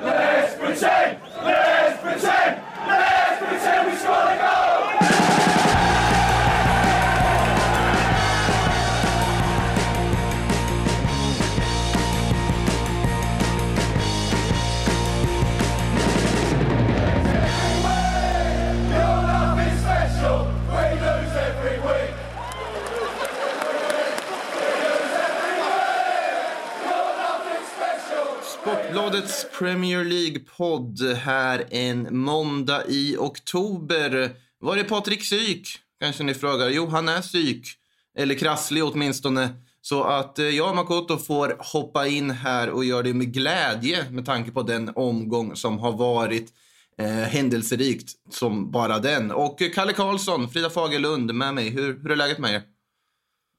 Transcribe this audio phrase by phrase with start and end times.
[0.00, 1.31] Let's pretend!
[29.12, 34.30] Sportbladets Premier League-podd här en måndag i oktober.
[34.58, 35.68] Var är Patrik Syk?
[36.00, 36.68] Kanske ni frågar.
[36.68, 37.68] Jo, han är syk.
[38.18, 39.48] Eller krasslig åtminstone.
[39.80, 44.10] Så att eh, jag och Makoto får hoppa in här och göra det med glädje
[44.10, 46.52] med tanke på den omgång som har varit
[46.98, 49.30] eh, händelserikt som bara den.
[49.30, 51.68] Och Kalle Karlsson, Frida Fagerlund med mig.
[51.68, 52.62] Hur, hur är läget med er?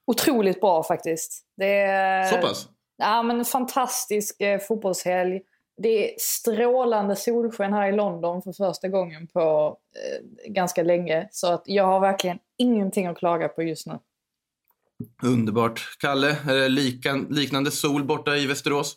[0.06, 1.42] Otroligt bra faktiskt.
[1.56, 2.68] Det är, Så pass?
[2.96, 5.40] Ja, men fantastisk eh, fotbollshelg.
[5.76, 11.28] Det är strålande solsken här i London för första gången på eh, ganska länge.
[11.30, 13.98] Så att jag har verkligen ingenting att klaga på just nu.
[15.22, 15.96] Underbart.
[15.98, 18.96] Kalle, är det lika, liknande sol borta i Västerås?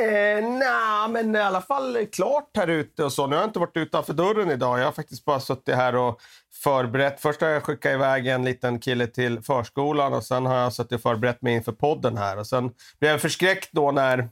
[0.00, 3.26] Eh, Nej, men i alla fall klart här ute och så.
[3.26, 4.80] Nu har jag inte varit utanför dörren idag.
[4.80, 6.20] Jag har faktiskt bara suttit här och
[6.64, 7.20] förberett.
[7.20, 10.92] Först har jag skickat iväg en liten kille till förskolan och sen har jag suttit
[10.92, 12.38] och förberett mig inför podden här.
[12.38, 12.70] Och sen
[13.00, 14.28] blev jag förskräckt då när,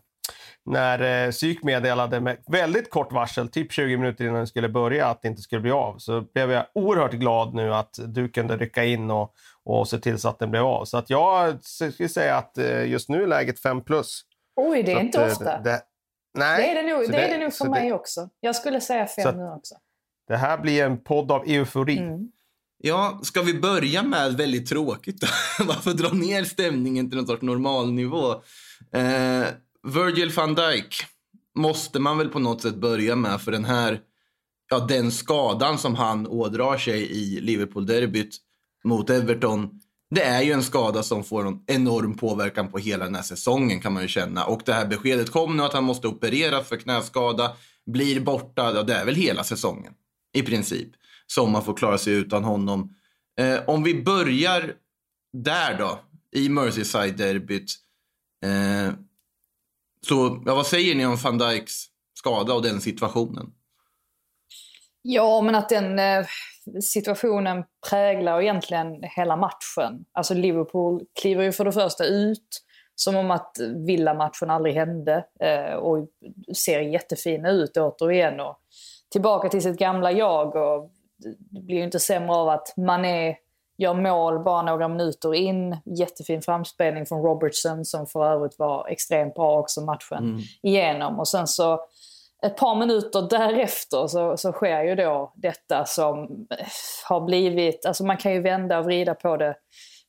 [0.65, 5.07] när eh, psyk meddelade med väldigt kort varsel, typ 20 minuter innan det skulle börja,
[5.07, 5.99] att det inte skulle bli av.
[5.99, 9.33] Så blev jag oerhört glad nu att du kunde rycka in och,
[9.65, 10.85] och se till så att den blev av.
[10.85, 14.25] Så att jag skulle säga att eh, just nu är läget 5 plus.
[14.61, 15.61] Oj, det är Så inte att, eh, ofta.
[15.61, 15.83] Det,
[16.39, 18.29] nej, Det är det nog, så det är det nog för mig det, också.
[18.41, 19.75] Jag skulle säga fem nu också.
[20.29, 21.99] Det här blir en podd av eufori.
[21.99, 22.29] Mm.
[22.79, 25.27] Ja, ska vi börja med väldigt tråkigt då?
[25.65, 28.31] Varför dra ner stämningen till någon sorts normalnivå?
[28.93, 29.47] Eh,
[29.83, 30.95] Virgil van Dijk
[31.55, 34.01] måste man väl på något sätt börja med för den här,
[34.71, 38.37] ja den skadan som han ådrar sig i Liverpool-derbyt
[38.85, 39.81] mot Everton.
[40.11, 43.81] Det är ju en skada som får en enorm påverkan på hela den här säsongen
[43.81, 44.45] kan man ju känna.
[44.45, 48.83] Och det här beskedet kom nu att han måste opereras för knäskada, blir borta, ja,
[48.83, 49.93] det är väl hela säsongen
[50.35, 50.89] i princip
[51.27, 52.95] som man får klara sig utan honom.
[53.41, 54.75] Eh, om vi börjar
[55.33, 56.01] där då,
[56.33, 57.75] i Merseyside-derbyt.
[58.45, 58.95] Eh,
[60.07, 63.53] så ja, vad säger ni om van Dijks skada och den situationen?
[65.11, 66.27] Ja, men att den eh,
[66.83, 70.05] situationen präglar egentligen hela matchen.
[70.13, 72.63] Alltså Liverpool kliver ju för det första ut
[72.95, 76.09] som om att Villa-matchen aldrig hände eh, och
[76.57, 78.41] ser jättefina ut återigen.
[78.41, 78.57] Och
[79.13, 80.91] tillbaka till sitt gamla jag och
[81.51, 83.37] det blir ju inte sämre av att Mané
[83.79, 85.77] gör mål bara några minuter in.
[85.85, 90.41] Jättefin framspelning från Robertson som för övrigt var extremt bra också matchen Mm.
[90.63, 91.19] igenom.
[91.19, 91.81] Och sen så
[92.43, 96.67] ett par minuter därefter så, så sker ju då detta som eh,
[97.05, 99.55] har blivit, alltså man kan ju vända och vrida på det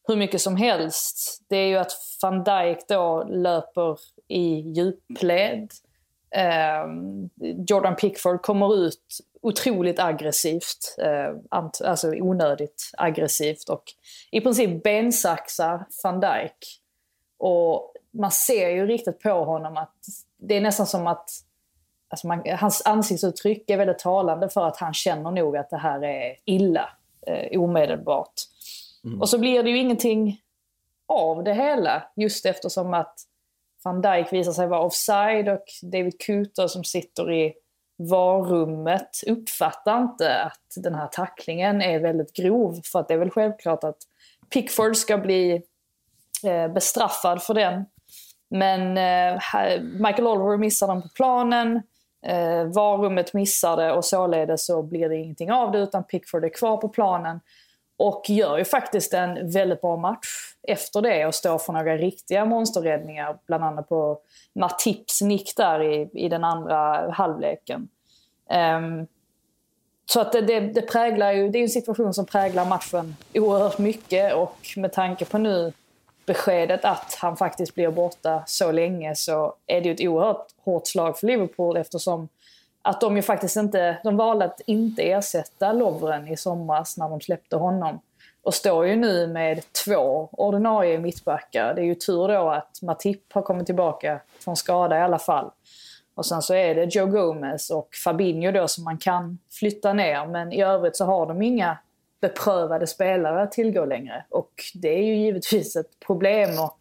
[0.08, 1.42] hur mycket som helst.
[1.50, 1.92] Det är ju att
[2.22, 3.98] van Dijk då löper
[4.28, 5.72] i djupled.
[6.32, 7.30] Ehm,
[7.68, 13.84] Jordan Pickford kommer ut otroligt aggressivt, eh, alltså onödigt aggressivt och
[14.32, 16.82] i princip bensaxar van Dijk.
[17.38, 19.96] Och man ser ju riktigt på honom att
[20.38, 21.30] det är nästan som att
[22.10, 26.04] alltså man, hans ansiktsuttryck är väldigt talande för att han känner nog att det här
[26.04, 26.90] är illa
[27.28, 28.34] eh, omedelbart.
[29.20, 30.42] Och så blir det ju ingenting
[31.08, 33.16] av det hela just eftersom att
[33.84, 37.54] van Dijk visar sig vara offside och David Kuter som sitter i
[37.98, 43.30] varummet uppfattar inte att den här tacklingen är väldigt grov för att det är väl
[43.30, 43.98] självklart att
[44.50, 45.64] Pickford ska bli
[46.44, 47.86] eh, bestraffad för den.
[48.50, 49.42] Men eh,
[49.82, 51.82] Michael Oliver missar den på planen.
[52.26, 56.50] Eh, varummet missar det och således så blir det ingenting av det utan Pickford är
[56.50, 57.40] kvar på planen.
[57.98, 60.28] Och gör ju faktiskt en väldigt bra match
[60.68, 63.38] efter det och står för några riktiga monsterräddningar.
[63.48, 64.20] Bland annat på
[64.56, 67.90] Matips nick där i, i den andra halvleken.
[68.78, 69.08] Um,
[70.06, 73.16] så att det, det, det präglar ju, det är ju en situation som präglar matchen
[73.34, 75.74] oerhört mycket och med tanke på nu
[76.30, 80.88] beskedet att han faktiskt blir borta så länge så är det ju ett oerhört hårt
[80.88, 82.28] slag för Liverpool eftersom
[82.82, 87.22] att de ju faktiskt inte, de valde att inte ersätta Lovren i somras när de
[87.22, 88.00] släppte honom.
[88.44, 91.74] Och står ju nu med två ordinarie mittbackar.
[91.74, 95.52] Det är ju tur då att Matip har kommit tillbaka från skada i alla fall.
[96.16, 100.26] Och sen så är det Joe Gomez och Fabinho då som man kan flytta ner.
[100.26, 101.78] Men i övrigt så har de inga
[102.22, 104.26] beprövade spelare att tillgå längre.
[104.30, 106.50] Och det är ju givetvis ett problem.
[106.60, 106.80] Och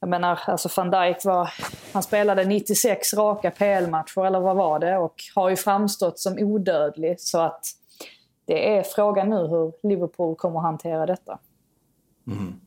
[0.00, 1.52] jag menar, alltså van Dijk var,
[1.92, 4.96] han spelade 96 raka PL-matcher, eller vad var det?
[4.96, 7.20] Och har ju framstått som odödlig.
[7.20, 7.66] Så att
[8.46, 11.38] det är frågan nu hur Liverpool kommer att hantera detta.
[12.26, 12.60] Mm.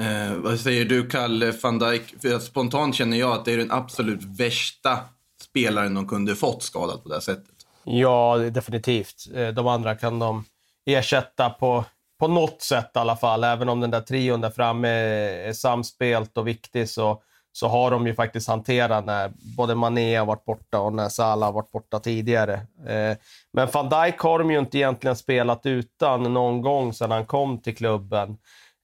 [0.00, 2.22] Eh, vad säger du, Kalle van Dijk?
[2.22, 4.98] För spontant känner jag att det är den absolut värsta
[5.42, 7.54] spelaren de kunde fått skadad på det här sättet.
[7.84, 9.26] Ja, definitivt.
[9.34, 10.44] Eh, de andra kan de
[10.86, 11.84] ersätta på,
[12.20, 13.44] på något sätt i alla fall.
[13.44, 17.22] Även om den där trion där framme är, är samspelt och viktig så,
[17.52, 21.48] så har de ju faktiskt hanterat när både Mané har varit borta och när Salah
[21.48, 22.54] har varit borta tidigare.
[22.86, 23.16] Eh,
[23.52, 27.62] men van Dijk har de ju inte egentligen spelat utan någon gång sedan han kom
[27.62, 28.38] till klubben.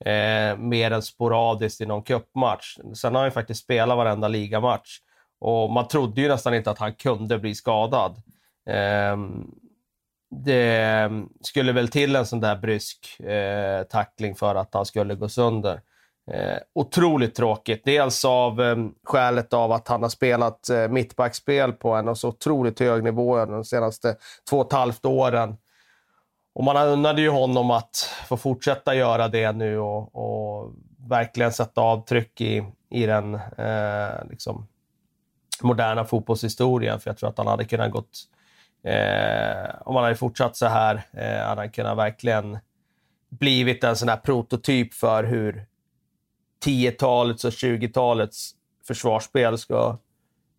[0.05, 2.78] Eh, mer än sporadiskt i någon cupmatch.
[2.94, 4.98] Sen har han ju faktiskt spelat varenda ligamatch.
[5.40, 8.16] Och man trodde ju nästan inte att han kunde bli skadad.
[8.69, 9.16] Eh,
[10.32, 15.29] det skulle väl till en sån där brysk eh, tackling för att han skulle gå
[15.29, 15.81] sönder.
[16.31, 17.82] Eh, otroligt tråkigt.
[17.84, 22.81] Dels av eh, skälet av att han har spelat eh, mittbackspel på en så otroligt
[22.81, 24.17] hög nivå de senaste
[24.50, 25.56] två och ett halvt åren.
[26.55, 30.73] Och man unnade ju honom att få fortsätta göra det nu och, och
[31.08, 34.67] verkligen sätta avtryck i, i den eh, liksom
[35.62, 37.00] moderna fotbollshistorien.
[37.00, 38.19] För jag tror att han hade kunnat gått...
[38.84, 42.58] Eh, om han hade fortsatt så här eh, hade han kunnat verkligen
[43.31, 45.67] blivit en sån här prototyp för hur
[46.64, 48.50] 10-talets och 20-talets
[48.87, 49.99] försvarsspel ska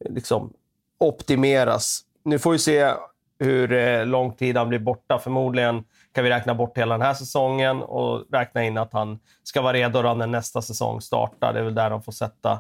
[0.09, 0.53] liksom
[0.99, 2.01] optimeras.
[2.25, 2.93] Nu får vi se
[3.39, 5.19] hur eh, lång tid han blir borta.
[5.19, 9.61] Förmodligen kan vi räkna bort hela den här säsongen och räkna in att han ska
[9.61, 11.53] vara redo när nästa säsong startar.
[11.53, 12.59] Det är väl där de får sätta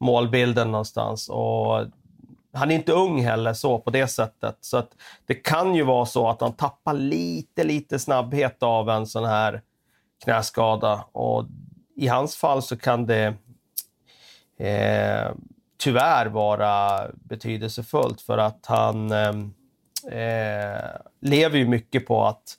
[0.00, 1.28] målbilden någonstans.
[1.28, 1.86] Och
[2.54, 4.56] han är inte ung heller så på det sättet.
[4.60, 4.90] Så att
[5.26, 9.62] det kan ju vara så att han tappar lite, lite snabbhet av en sån här
[10.24, 11.04] knäskada.
[11.12, 11.46] Och
[11.96, 13.34] i hans fall så kan det
[14.58, 15.32] eh,
[15.78, 19.54] tyvärr vara betydelsefullt för att han ehm,
[20.10, 20.90] eh,
[21.20, 22.58] lever ju mycket på att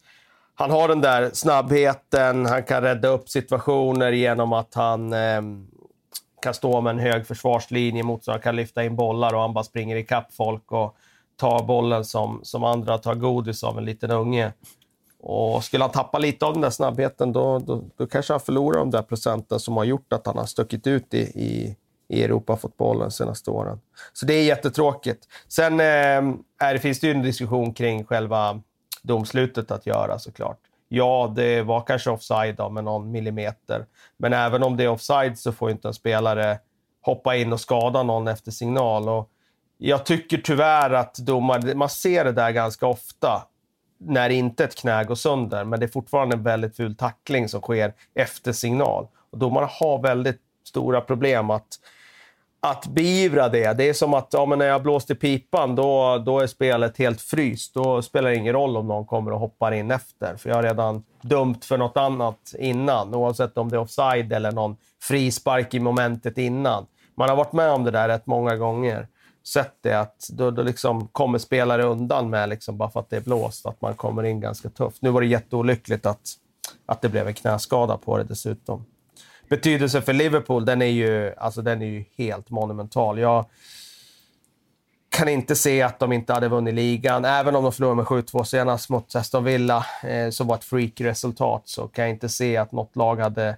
[0.56, 5.42] han har den där snabbheten, han kan rädda upp situationer genom att han eh,
[6.45, 9.95] kan stå med en hög försvarslinje, motståndaren kan lyfta in bollar och han bara springer
[9.95, 10.95] ikapp folk och
[11.36, 14.53] tar bollen som, som andra tar godis av en liten unge.
[15.19, 18.80] Och skulle han tappa lite av den där snabbheten, då, då, då kanske han förlorar
[18.80, 21.75] de där procenten som har gjort att han har stuckit ut i, i,
[22.07, 23.80] i Europafotbollen de senaste åren.
[24.13, 25.27] Så det är jättetråkigt.
[25.47, 25.86] Sen eh,
[26.59, 28.62] är det, finns det ju en diskussion kring själva
[29.01, 30.59] domslutet att göra såklart.
[30.87, 33.85] Ja, det var kanske offside då, med någon millimeter.
[34.17, 36.59] Men även om det är offside så får inte en spelare
[37.01, 39.09] hoppa in och skada någon efter signal.
[39.09, 39.29] Och
[39.77, 43.47] jag tycker tyvärr att domare, man ser det där ganska ofta
[43.97, 47.61] när inte ett knä går sönder, men det är fortfarande en väldigt ful tackling som
[47.61, 49.07] sker efter signal.
[49.31, 51.67] Och domarna har väldigt stora problem att,
[52.69, 53.73] att beivra det.
[53.73, 57.21] Det är som att ja, men när jag blåste pipan, då, då är spelet helt
[57.21, 57.73] fryst.
[57.73, 60.63] Då spelar det ingen roll om någon kommer och hoppar in efter, för jag har
[60.63, 65.79] redan dömt för något annat innan, oavsett om det är offside eller någon frispark i
[65.79, 66.85] momentet innan.
[67.17, 69.07] Man har varit med om det där rätt många gånger
[69.47, 73.18] sett det att då, då liksom kommer spelare undan med, liksom, bara för att det
[73.18, 75.01] är blåst, att man kommer in ganska tufft.
[75.01, 76.21] Nu var det jätteolyckligt att,
[76.85, 78.85] att det blev en knäskada på det dessutom.
[79.50, 83.19] Betydelsen för Liverpool, den är ju, alltså, den är ju helt monumental.
[83.19, 83.45] Jag
[85.09, 87.25] kan inte se att de inte hade vunnit ligan.
[87.25, 91.61] Även om de förlorade med 7-2 senast mot Aston Villa, eh, som var ett freak-resultat,
[91.66, 93.57] så kan jag inte se att något lag hade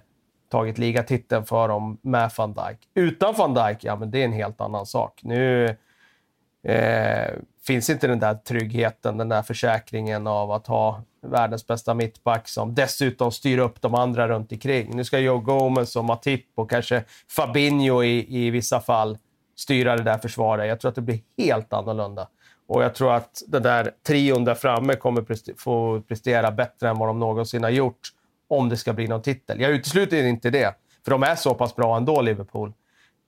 [0.50, 2.78] tagit ligatiteln för dem med van Dijk.
[2.94, 5.20] Utan van Dijk, ja men det är en helt annan sak.
[5.22, 5.76] Nu
[6.62, 7.30] eh,
[7.68, 12.74] finns inte den där tryggheten, den där försäkringen av att ha världens bästa mittback som
[12.74, 14.96] dessutom styr upp de andra runt omkring.
[14.96, 19.18] Nu ska Joe Gomez och Matip och kanske Fabinho i, i vissa fall
[19.56, 20.68] styra det där försvaret.
[20.68, 22.28] Jag tror att det blir helt annorlunda.
[22.66, 26.98] Och jag tror att den där trion där framme kommer prestera, få prestera bättre än
[26.98, 28.08] vad de någonsin har gjort
[28.48, 29.60] om det ska bli någon titel.
[29.60, 32.72] Jag utesluter inte det, för de är så pass bra ändå, Liverpool.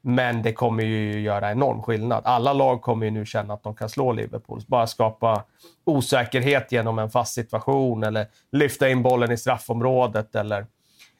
[0.02, 2.22] Men det kommer ju göra enorm skillnad.
[2.24, 4.60] Alla lag kommer ju nu känna att de kan slå Liverpool.
[4.66, 5.44] Bara skapa
[5.84, 10.34] osäkerhet genom en fast situation eller lyfta in bollen i straffområdet.
[10.34, 10.66] Eller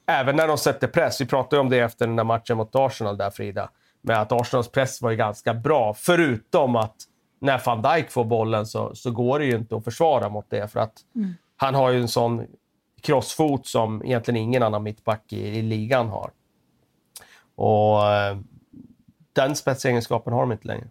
[0.06, 1.20] även när de sätter press.
[1.20, 3.70] Vi pratade ju om det efter den där matchen mot Arsenal där, Frida.
[4.02, 5.94] Med att Arsenals press var ju ganska bra.
[5.94, 6.96] Förutom att
[7.40, 10.68] när van Dijk får bollen så, så går det ju inte att försvara mot det.
[10.68, 11.34] För att mm.
[11.56, 12.46] han har ju en sån
[13.00, 16.30] crossfot som egentligen ingen annan mittback i, i ligan har.
[17.54, 18.38] Och eh,
[19.32, 20.88] den spetsegenskapen har de inte längre.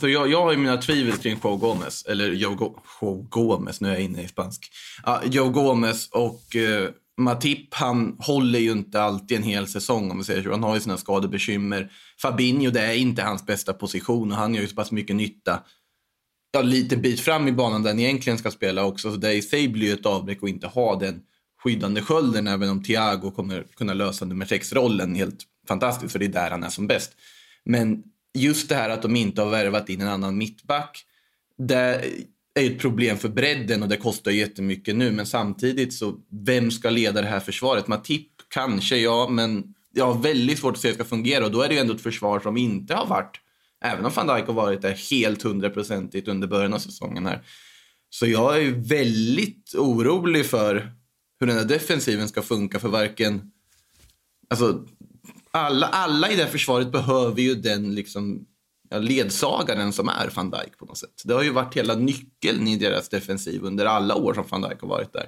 [0.00, 3.80] För jag, jag har ju mina tvivel kring Joe Gomez, eller Joe, Go Joe Gomez,
[3.80, 4.70] nu är jag inne i spansk.
[5.06, 6.88] Uh, Joe Gomez och uh,
[7.20, 10.50] Matip, han håller ju inte alltid en hel säsong om vi säger så.
[10.50, 11.92] Han har ju sina skadebekymmer.
[12.22, 15.62] Fabinho, det är inte hans bästa position och han gör ju så pass mycket nytta.
[16.52, 19.10] Ja, lite bit fram i banan där han egentligen ska spela också.
[19.10, 21.22] Så det i sig blir ju ett avbräck att inte ha den
[21.62, 26.28] skyddande skölden även om Thiago kommer kunna lösa nummer sex-rollen helt fantastiskt för det är
[26.28, 27.12] där han är som bäst.
[27.64, 28.02] Men
[28.38, 31.04] just det här att de inte har värvat in en annan mittback.
[31.58, 32.04] Det
[32.54, 35.10] är ett problem för bredden och det kostar jättemycket nu.
[35.10, 37.88] Men samtidigt så, vem ska leda det här försvaret?
[37.88, 41.44] Matip kanske, ja, men jag har väldigt svårt att se hur det ska fungera.
[41.44, 43.40] Och då är det ju ändå ett försvar som inte har varit,
[43.84, 47.42] även om van Dijk har varit där helt hundraprocentigt under början av säsongen här.
[48.10, 50.92] Så jag är väldigt orolig för
[51.40, 53.50] hur den här defensiven ska funka för varken...
[54.50, 54.86] Alltså,
[55.52, 58.46] alla, alla i det försvaret behöver ju den liksom
[58.94, 61.22] ledsagaren som är van Dijk på något sätt.
[61.24, 64.80] Det har ju varit hela nyckeln i deras defensiv under alla år som van Dijk
[64.80, 65.26] har varit där.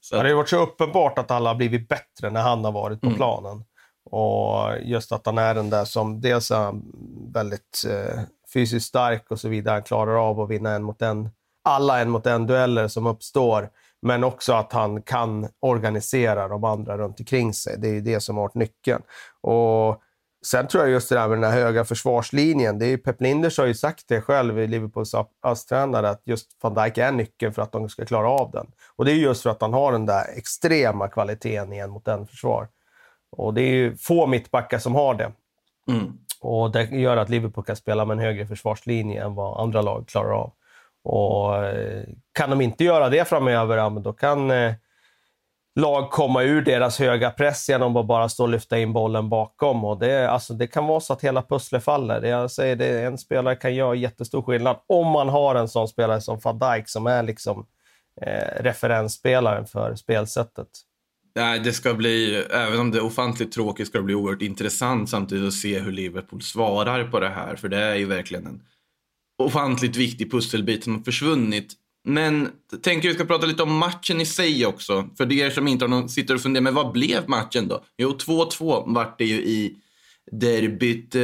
[0.00, 0.22] Så.
[0.22, 3.06] Det har varit så uppenbart att alla har blivit bättre när han har varit på
[3.06, 3.16] mm.
[3.16, 3.64] planen.
[4.04, 6.72] Och just att han är den där som dels är
[7.32, 8.20] väldigt eh,
[8.52, 9.72] fysiskt stark och så vidare.
[9.72, 11.30] Han klarar av att vinna en mot en,
[11.64, 13.70] alla en mot en dueller som uppstår.
[14.02, 17.74] Men också att han kan organisera de andra runt omkring sig.
[17.78, 19.02] Det är det som har varit nyckeln.
[19.40, 20.02] Och
[20.44, 22.78] Sen tror jag just det där med den här höga försvarslinjen.
[22.78, 26.50] Det är ju, Pep Linders har ju sagt det själv, i Liverpools ASS-tränare, att just
[26.62, 28.66] van Dijk är nyckeln för att de ska klara av den.
[28.96, 32.08] Och det är just för att han har den där extrema kvaliteten i en mot
[32.08, 32.68] en försvar.
[33.30, 35.32] Och det är ju få mittbackar som har det.
[35.88, 36.12] Mm.
[36.40, 40.08] Och det gör att Liverpool kan spela med en högre försvarslinje än vad andra lag
[40.08, 40.52] klarar av.
[41.04, 44.74] Och eh, kan de inte göra det framöver, ja, då kan eh,
[45.80, 49.84] lag komma ur deras höga press genom att bara stå och lyfta in bollen bakom.
[49.84, 52.22] Och det, alltså, det kan vara så att hela pusslet faller.
[52.22, 56.20] Jag säger det, en spelare kan göra jättestor skillnad om man har en sån spelare
[56.20, 57.66] som van Dijk som är liksom
[58.22, 60.68] eh, referensspelaren för spelsättet.
[61.34, 65.10] Nej, det ska bli, även om det är ofantligt tråkigt, ska det bli oerhört intressant
[65.10, 67.56] samtidigt att se hur Liverpool svarar på det här.
[67.56, 68.62] För det är ju verkligen en
[69.44, 71.72] ofantligt viktig pusselbit som har försvunnit.
[72.04, 72.48] Men
[72.82, 75.08] tänker vi ska prata lite om matchen i sig också.
[75.16, 77.84] För det er som inte har någon, sitter och funderar, men vad blev matchen då?
[77.98, 79.76] Jo, 2-2 vart det ju i
[80.30, 81.14] derbyt.
[81.14, 81.22] Eh,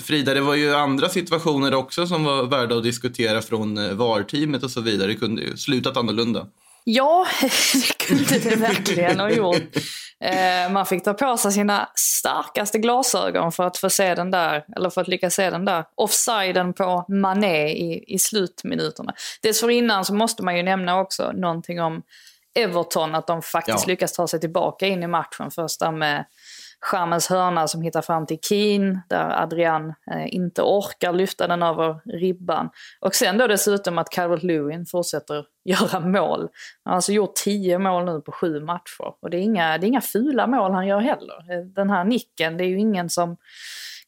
[0.00, 4.62] Frida, det var ju andra situationer också som var värda att diskutera från eh, VAR-teamet
[4.62, 5.08] och så vidare.
[5.08, 6.46] Det kunde ju slutat annorlunda.
[6.84, 7.26] Ja,
[7.72, 9.76] det kunde det verkligen ha gjort.
[10.24, 14.64] Eh, man fick ta på sig sina starkaste glasögon för att få se den där,
[14.76, 19.14] eller för att lyckas se den där offsiden på Mané i, i slutminuterna.
[19.42, 22.02] Dessförinnan så måste man ju nämna också någonting om
[22.54, 23.92] Everton, att de faktiskt ja.
[23.92, 25.50] lyckas ta sig tillbaka in i matchen.
[25.50, 26.24] Först där med
[26.80, 32.00] Chamens hörna som hittar fram till Keen där Adrian eh, inte orkar lyfta den över
[32.18, 32.70] ribban.
[33.00, 36.40] Och sen då dessutom att Calvert Lewin fortsätter göra mål.
[36.84, 39.14] Han har alltså gjort tio mål nu på sju matcher.
[39.22, 41.52] Och det är inga, det är inga fula mål han gör heller.
[41.52, 43.36] Eh, den här nicken, det är ju ingen som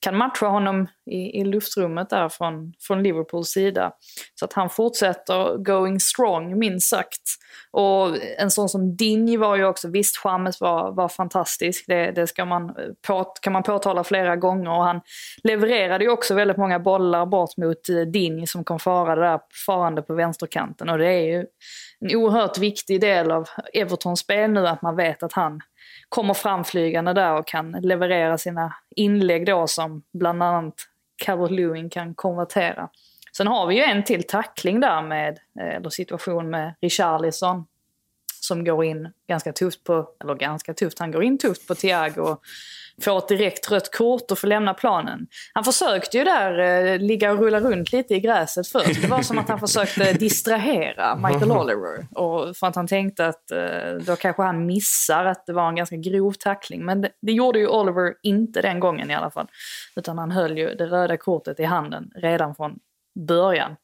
[0.03, 3.93] kan matcha honom i, i luftrummet där från, från Liverpools sida.
[4.35, 7.23] Så att han fortsätter going strong, minst sagt.
[7.71, 12.27] Och en sån som Dinj var ju också, visst James var, var fantastisk, det, det
[12.27, 12.75] ska man,
[13.07, 14.71] på, kan man påtala flera gånger.
[14.71, 15.01] Och han
[15.45, 20.03] levererade ju också väldigt många bollar bort mot eh, Dinj som kom farande där, farande
[20.03, 20.89] på vänsterkanten.
[20.89, 21.47] Och det är ju
[22.01, 25.61] en oerhört viktig del av Evertons spel nu att man vet att han
[26.09, 30.75] kommer framflygande där och kan leverera sina inlägg då som bland annat
[31.25, 32.89] Calvert Lewin kan konvertera.
[33.37, 37.65] Sen har vi ju en till tackling där med, eh, eller situation med Richarlison
[38.45, 42.37] som går in ganska tufft på, eller ganska tufft, han går in tufft på Thiago
[43.01, 45.27] får ett direkt rött kort och får lämna planen.
[45.55, 49.03] Han försökte ju där eh, ligga och rulla runt lite i gräset först.
[49.03, 52.07] Det var som att han försökte distrahera Michael Oliver.
[52.15, 55.77] Och för att han tänkte att eh, då kanske han missar att det var en
[55.77, 56.85] ganska grov tackling.
[56.85, 59.47] Men det, det, gjorde ju Oliver inte den gången i alla fall.
[59.97, 62.79] Utan han höll ju det röda kortet i handen redan från
[63.29, 63.77] början.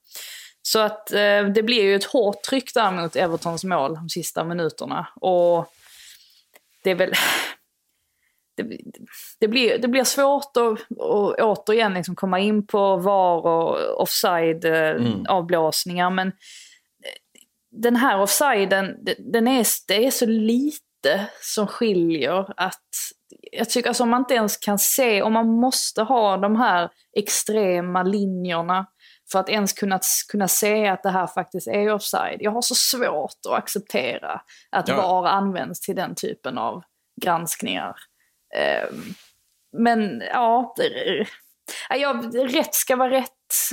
[0.72, 4.44] Så att eh, det blir ju ett hårt tryck där mot Evertons mål de sista
[4.44, 5.08] minuterna.
[5.14, 5.72] Och
[6.84, 7.12] det är väl
[8.56, 8.78] det,
[9.40, 14.64] det, blir, det blir svårt att och återigen liksom komma in på VAR och offside
[14.64, 16.14] eh, mm.
[16.14, 16.32] Men eh,
[17.70, 22.88] den här offsiden, den är, det är så lite som skiljer att
[23.52, 26.90] jag tycker alltså om man inte ens kan se, om man måste ha de här
[27.16, 28.86] extrema linjerna
[29.32, 32.36] för att ens kunna, kunna se att det här faktiskt är offside.
[32.40, 34.96] Jag har så svårt att acceptera att ja.
[34.96, 36.82] VAR används till den typen av
[37.20, 37.96] granskningar.
[38.56, 39.02] Ehm,
[39.72, 40.74] men ja,
[41.90, 43.32] ja, rätt ska vara rätt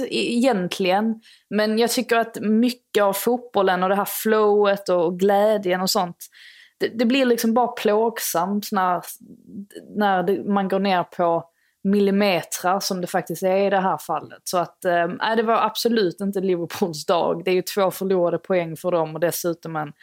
[0.09, 1.21] egentligen.
[1.49, 6.17] Men jag tycker att mycket av fotbollen och det här flowet och glädjen och sånt,
[6.77, 9.01] det, det blir liksom bara plågsamt när,
[9.95, 11.49] när man går ner på
[11.85, 14.41] millimeter som det faktiskt är i det här fallet.
[14.43, 17.41] Så att, äh, det var absolut inte Liverpools dag.
[17.45, 19.93] Det är ju två förlorade poäng för dem och dessutom en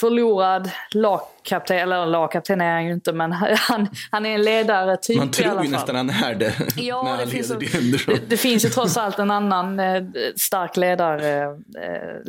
[0.00, 5.18] förlorad lagkapten, eller lagkapten är han ju inte men han, han är en ledare typ
[5.18, 5.72] Man tror i alla ju fall.
[5.72, 8.14] nästan han är det Ja, när det han finns, det underifrån.
[8.14, 10.02] det, det finns ju trots allt en annan eh,
[10.36, 11.52] stark ledare, eh,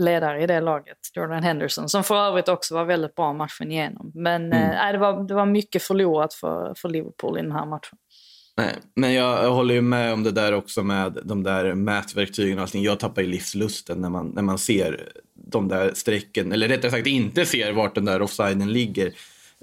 [0.04, 4.12] ledare i det laget, Jordan Henderson, som för övrigt också var väldigt bra matchen igenom.
[4.16, 4.72] Men Mm.
[4.88, 7.98] eh, det, var, det var mycket förlorat för, för Liverpool i den här matchen.
[8.62, 12.58] Nej, men jag, jag håller ju med om det där också med de där mätverktygen
[12.58, 12.84] och allting.
[12.84, 17.08] Jag tappar ju livslusten när man, när man ser de där strecken, eller rättare sagt
[17.08, 19.14] inte ser vart den där offsiden ligger.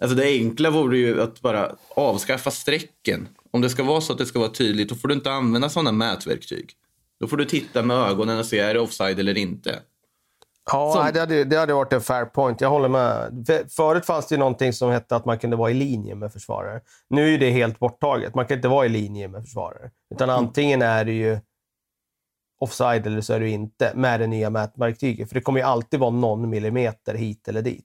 [0.02, 3.28] Alltså det enkla vore ju att bara avskaffa strecken.
[3.50, 5.68] Om det ska vara så att det ska vara tydligt, då får du inte använda
[5.68, 6.70] sådana mätverktyg.
[7.20, 9.78] Då får du titta med ögonen och se, är det offside eller inte?
[10.72, 12.60] Ja, Som- det, hade, det hade varit en fair point.
[12.60, 13.44] Jag håller med.
[13.46, 16.32] För- Förut fanns det ju någonting som hette att man kunde vara i linje med
[16.32, 16.80] försvarare.
[17.10, 18.34] Nu är det helt borttaget.
[18.34, 19.90] Man kan inte vara i linje med försvarare.
[20.14, 21.38] Utan antingen är det ju
[22.60, 25.28] offside eller så är det inte med det nya mätverktyget.
[25.28, 27.84] För det kommer ju alltid vara någon millimeter hit eller dit.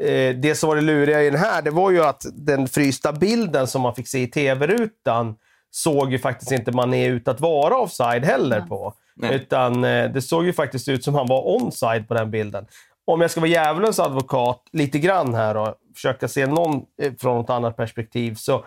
[0.00, 3.12] Eh, Det som var det luriga i den här, det var ju att den frysta
[3.12, 5.36] bilden som man fick se i tv-rutan
[5.70, 8.94] såg ju faktiskt inte Mané ut att vara offside heller på.
[9.16, 9.34] Nej.
[9.34, 12.66] Utan eh, det såg ju faktiskt ut som han var onside på den bilden.
[13.04, 17.44] Om jag ska vara djävulens advokat lite grann här och försöka se någon eh, från
[17.44, 18.64] ett annat perspektiv så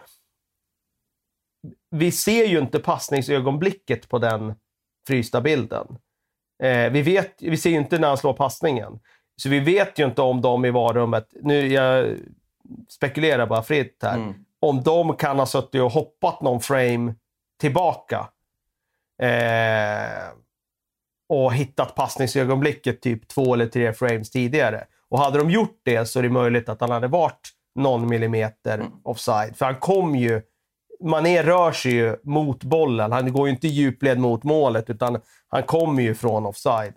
[1.91, 4.53] vi ser ju inte passningsögonblicket på den
[5.07, 5.87] frysta bilden.
[6.63, 8.99] Eh, vi, vet, vi ser ju inte när han slår passningen.
[9.41, 12.15] Så vi vet ju inte om de i varummet, nu jag
[12.89, 14.33] spekulerar bara fritt här, Mm.
[14.59, 17.15] om de kan ha suttit och hoppat någon frame
[17.59, 18.29] tillbaka.
[19.21, 20.29] Eh,
[21.29, 24.83] och hittat passningsögonblicket typ två eller tre frames tidigare.
[25.09, 28.85] Och hade de gjort det så är det möjligt att han hade varit någon millimeter
[29.03, 29.57] offside.
[29.57, 30.41] För han kom ju...
[31.03, 33.11] Mané rör sig ju mot bollen.
[33.11, 36.93] Han går ju inte djupled mot målet, utan han kommer ju från offside.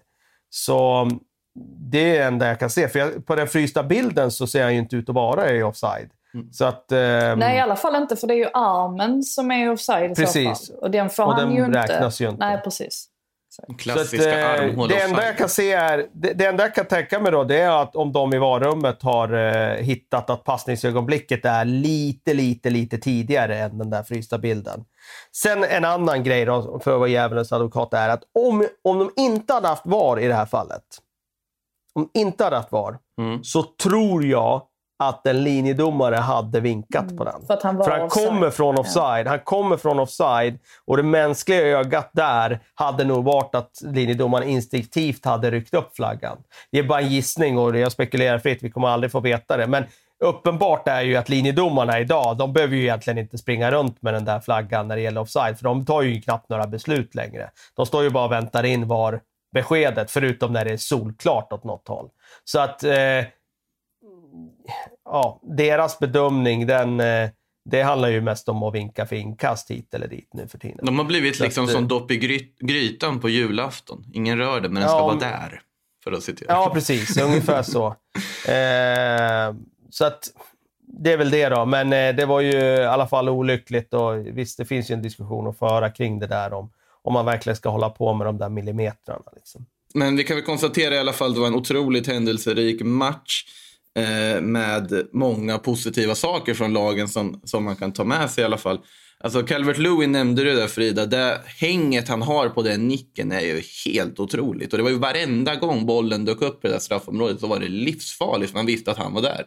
[0.50, 1.08] Så
[1.90, 2.88] det är det enda jag kan se.
[2.88, 5.62] För jag, på den frysta bilden så ser han ju inte ut att vara i
[5.62, 6.10] offside.
[6.52, 6.92] Så att...
[6.92, 10.14] ehm, Nej, i alla fall inte, för det är ju armen som är offside i
[10.14, 10.58] Precis.
[10.58, 10.82] så fall.
[10.82, 11.78] Och den får Och han den ju inte.
[11.82, 12.46] räknas ju inte.
[12.46, 13.08] Nej, precis.
[13.78, 16.86] Klassiska Så att, eh, det enda jag kan se är, det, det enda jag kan
[16.86, 21.44] tänka mig då, det är att om de i varummet har eh, hittat att passningsögonblicket
[21.44, 24.84] är lite, lite, lite tidigare än den där frysta bilden.
[25.36, 29.10] Sen en annan grej då, för att vara djävulens advokat, är att om, om de
[29.16, 30.82] inte hade haft VAR i det här fallet,
[31.94, 33.44] om de inte hade haft VAR, Mm.
[33.44, 34.62] så tror jag
[35.08, 37.34] att en linjedomare hade vinkat på den.
[37.34, 37.46] Mm.
[37.46, 39.26] För han För han kommer från offside.
[39.26, 45.24] Han kommer från offside och det mänskliga ögat där hade nog varit att linjedomaren instinktivt
[45.24, 46.38] hade ryckt upp flaggan.
[46.70, 48.62] Det är bara en gissning och jag spekulerar fritt.
[48.62, 49.66] Vi kommer aldrig få veta det.
[49.66, 49.84] Men
[50.24, 54.24] uppenbart är ju att linjedomarna idag, de behöver ju egentligen inte springa runt med den
[54.24, 55.58] där flaggan när det gäller offside.
[55.58, 57.50] För de tar ju knappt några beslut längre.
[57.76, 59.20] De står ju bara och väntar in var
[59.52, 62.08] beskedet, förutom när det är solklart åt något håll.
[62.44, 63.24] Så att eh,
[65.12, 67.30] ja, deras bedömning, den, eh,
[67.70, 70.78] det handlar ju mest om att vinka för inkast hit eller dit nu för tiden.
[70.86, 74.04] De har blivit Så liksom att, som eh, dopp i gry- grytan på julafton.
[74.12, 75.60] Ingen rör det, men den Ja, ska vara där.
[76.04, 76.52] För att citera.
[76.52, 77.16] Ja, precis.
[77.22, 77.96] Ungefär så.
[78.48, 79.54] Eh,
[79.90, 80.28] så att
[81.02, 81.64] det är väl det då.
[81.66, 85.02] Men eh, det var ju i alla fall olyckligt och visst, det finns ju en
[85.02, 86.70] diskussion att föra kring det där om,
[87.02, 89.24] om man verkligen ska hålla på med de där millimetrarna.
[89.36, 89.66] Liksom.
[89.94, 93.44] Men vi kan väl konstatera i alla fall att det var en otroligt händelserik match
[94.40, 98.58] med många positiva saker från lagen som, som man kan ta med sig i alla
[98.58, 98.78] fall.
[99.24, 101.06] Alltså Calvert Lewin nämnde du där Frida.
[101.06, 104.72] Det hänget han har på den nicken är ju helt otroligt.
[104.72, 107.60] Och det var ju varenda gång bollen dök upp i det där straffområdet så var
[107.60, 109.44] det livsfarligt man visste att han var där.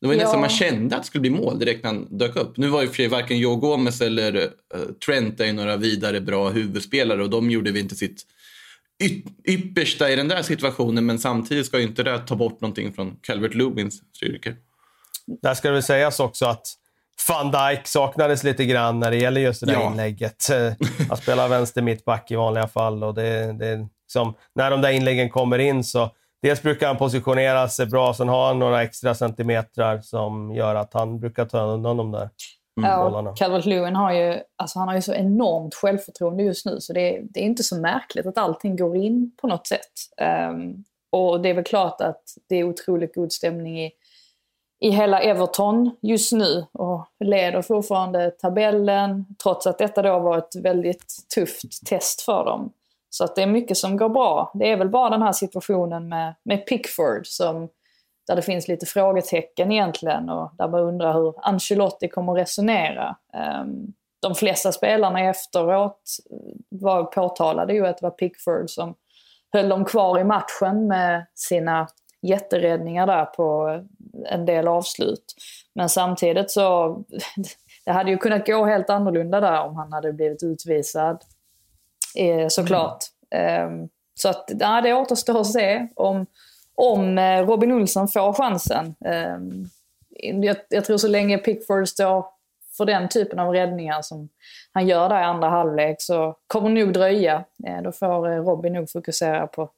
[0.00, 0.20] Det var Ja.
[0.20, 2.56] nästan man kände att det skulle bli mål direkt när han dök upp.
[2.56, 6.48] Nu var ju för sig varken Joe Gomez eller eh, Trent är några vidare bra
[6.50, 8.22] huvudspelare och de gjorde vi inte sitt
[9.48, 13.16] yppersta i den där situationen men samtidigt ska ju inte det ta bort någonting från
[13.22, 14.56] Calvert Lewins styrkor.
[15.42, 16.66] Där ska det väl sägas också att
[17.28, 19.90] van Dijk saknades lite grann när det gäller just det där Ja.
[19.90, 20.50] inlägget.
[20.50, 20.72] Eh,
[21.08, 25.30] Han spelar vänster mittback i vanliga fall och det, det, liksom, när de där inläggen
[25.30, 26.10] kommer in så
[26.42, 30.94] dels brukar han positionera sig bra, sen har han några extra centimetrar som gör att
[30.94, 32.30] han brukar ta undan de där
[32.82, 33.30] bollarna.
[33.30, 36.92] Ja, Calvert Lewin har ju, alltså han har ju så enormt självförtroende just nu så
[36.92, 39.92] det, är- det är inte så märkligt att allting går in på något sätt.
[40.16, 43.90] Ehm, och det är väl klart att det är otroligt god stämning i,
[44.80, 50.56] i hela Everton just nu och leder fortfarande tabellen trots att detta då var ett
[50.62, 52.72] väldigt tufft test för dem.
[53.10, 54.50] Så att det är mycket som går bra.
[54.54, 57.68] Det är väl bara den här situationen med, med Pickford som,
[58.28, 63.16] där det finns lite frågetecken egentligen och där man undrar hur Ancelotti kommer att resonera.
[63.62, 66.02] Um, de flesta spelarna efteråt
[66.68, 68.94] var, påtalade ju att det var Pickford som
[69.52, 71.88] höll dem kvar i matchen med sina
[72.22, 73.80] jätteräddningar där på
[74.30, 75.34] en del avslut.
[75.74, 76.98] Men samtidigt så,
[77.84, 81.22] det hade ju kunnat gå helt annorlunda där om han hade blivit utvisad.
[82.18, 82.98] Eh, såklart.
[83.30, 83.88] Mm.
[84.14, 86.26] Så att, ja, det återstår att se om,
[86.78, 88.94] om eh, Robin Olsson får chansen.
[89.04, 89.68] Ehm,
[90.44, 92.24] jag, jag tror så länge Pickford står
[92.76, 94.28] för den typen av räddningar som
[94.72, 97.44] han gör där i andra halvlek så kommer det nog dröja.
[97.66, 99.70] Eh, då får eh, Robin nog fokusera på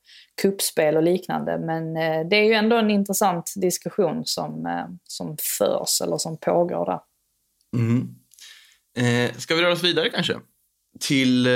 [0.43, 1.59] kuppspel och liknande.
[1.59, 1.95] Men
[2.29, 4.69] det är ju ändå en intressant diskussion som,
[5.05, 7.01] som förs eller som pågår där.
[7.77, 8.15] Mm.
[8.97, 10.35] Eh, ska vi röra oss vidare kanske?
[11.01, 11.49] till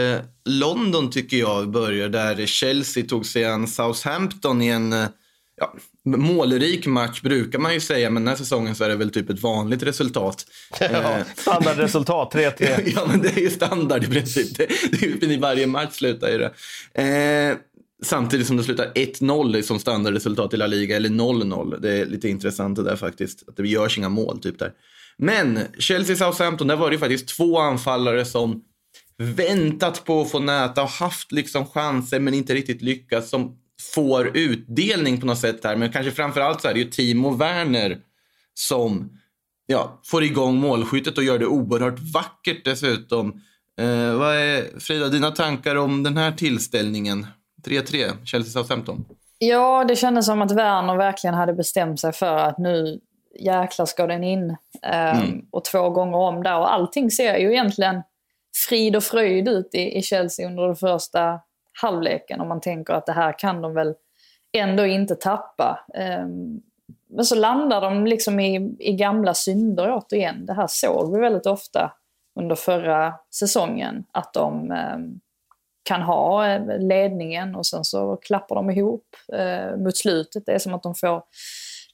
[0.44, 5.08] London tycker jag börjar där Chelsea tog sig an Southampton i en eh,
[5.56, 9.10] ja, målrik match brukar man ju säga, men den här säsongen så är det väl
[9.10, 10.46] typ ett vanligt resultat.
[10.80, 12.92] Ja, eh, standardresultat, 3-3.
[12.94, 14.58] ja, men det är ju standard i princip.
[14.58, 14.68] Det,
[15.20, 16.52] det, I varje match slutar ju det.
[17.02, 17.56] Eh,
[18.02, 21.80] samtidigt som det slutar 1-0 som standardresultat i La Liga, eller 0-0.
[21.80, 24.72] Det är lite intressant det där faktiskt, att det görs inga mål typ där.
[25.16, 28.62] Men Chelsea-Southampton, där var det ju faktiskt två anfallare som
[29.16, 33.56] väntat på att få näta och haft liksom chanser men inte riktigt lyckats som
[33.94, 35.76] får utdelning på något sätt här.
[35.76, 37.98] Men kanske framförallt så är det ju Timo Werner
[38.54, 39.20] som
[39.66, 43.42] ja, får igång målskyttet och gör det oerhört vackert dessutom.
[43.80, 47.26] Eh, vad är Frida, dina tankar om den här tillställningen?
[47.66, 49.04] 3-3, Chelsea-Southampton.
[49.38, 53.00] Ja, det kändes som att Werner verkligen hade bestämt sig för att nu
[53.40, 54.50] jäklar ska den in.
[54.50, 55.46] Um, mm.
[55.50, 56.58] Och två gånger om där.
[56.58, 58.02] Och allting ser ju egentligen
[58.68, 61.40] frid och fröjd ut i, i Chelsea under den första
[61.82, 62.40] halvleken.
[62.40, 63.94] och man tänker att det här kan de väl
[64.52, 65.84] ändå inte tappa.
[65.94, 66.60] Ehm,
[67.08, 70.46] men så landar de liksom i, i gamla synder återigen.
[70.46, 71.92] Det här såg vi väldigt ofta
[72.40, 74.04] under förra säsongen.
[74.12, 75.20] Att de ehm,
[75.84, 80.46] kan ha eh, ledningen och sen så klappar de ihop eh, mot slutet.
[80.46, 81.22] Det är som att de får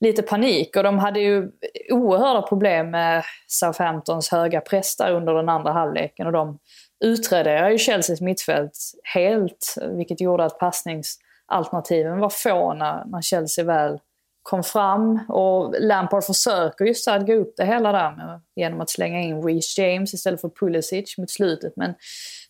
[0.00, 1.50] lite panik och de hade ju
[1.90, 6.58] oerhörda problem med Southamptons höga press där under den andra halvleken och de
[7.04, 8.78] utraderade ju Chelseas mittfält
[9.14, 13.98] helt, vilket gjorde att passningsalternativen var få när, när Chelsea väl
[14.42, 15.20] kom fram.
[15.28, 19.42] Och Lampard försöker just att gå upp det hela där med, genom att slänga in
[19.42, 21.72] Reece James istället för Pulisic mot slutet.
[21.76, 21.94] Men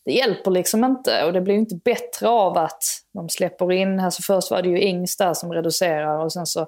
[0.04, 2.82] det hjälper liksom inte och det blir inte bättre av att
[3.14, 6.60] de släpper in, alltså först var det ju Ings där som reducerar och sen så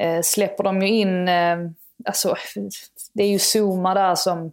[0.00, 1.56] eh, släpper de ju in, eh,
[2.04, 2.36] alltså
[3.14, 4.52] det är ju Zuma där som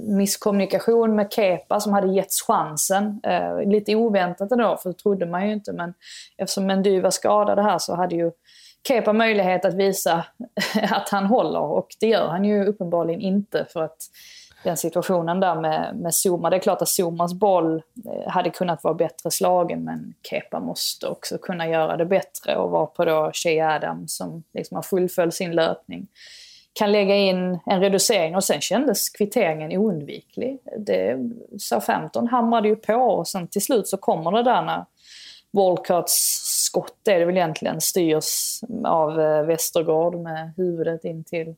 [0.00, 3.20] misskommunikation med Kepa som hade getts chansen.
[3.22, 5.72] Eh, lite oväntat ändå, för det trodde man ju inte.
[5.72, 5.94] Men
[6.36, 8.30] eftersom Mendy var skadad här så hade ju
[8.88, 10.24] Kepa möjlighet att visa
[10.90, 13.98] att han håller och det gör han ju uppenbarligen inte för att
[14.64, 16.50] den situationen där med, med Zuma.
[16.50, 21.06] Det är klart att Zumas boll eh, hade kunnat vara bättre slagen men Kepa måste
[21.06, 25.34] också kunna göra det bättre och vara på då Shea Adam som liksom har fullföljt
[25.34, 26.08] sin löpning
[26.72, 30.58] kan lägga in en reducering och sen kändes kvitteringen oundviklig.
[30.78, 31.16] Det,
[31.58, 34.84] Southampton hamrade ju på och sen till slut så kommer det där när
[35.50, 41.54] Walcotts skott är det väl egentligen styrs av eh, Westergaard med huvudet in till,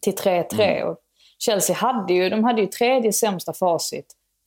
[0.00, 0.80] till 3-3.
[0.80, 0.96] Mm.
[1.38, 4.06] Chelsea hade ju, de hade ju tredje sämsta facit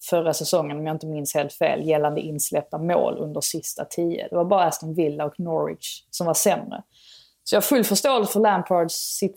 [0.10, 4.28] förra säsongen, om jag inte minns helt fel, gällande insläppta mål under sista tio.
[4.30, 6.84] Det var bara Aston Villa och Norwich som var sämre.
[7.50, 9.30] Så jag har full förståelse för Lampards äh,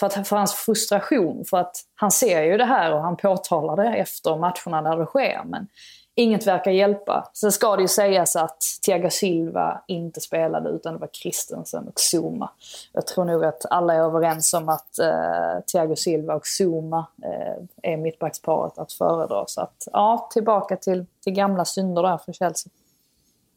[0.00, 1.44] för, att, för hans frustration.
[1.44, 5.06] För att han ser ju det här och han påtalar det efter matcherna när det
[5.06, 5.42] sker.
[5.44, 5.66] Men
[6.14, 7.30] inget verkar hjälpa.
[7.34, 12.00] Sen ska det ju sägas att Thiago Silva inte spelade utan det var Christensen och
[12.00, 12.50] Zuma.
[12.92, 17.90] Jag tror nog att alla är överens om att eh, Thiago Silva och Zuma eh,
[17.92, 19.44] är mittbacksparet att föredra.
[19.46, 22.70] Så att ja, tillbaka till, till gamla synder där för Chelsea.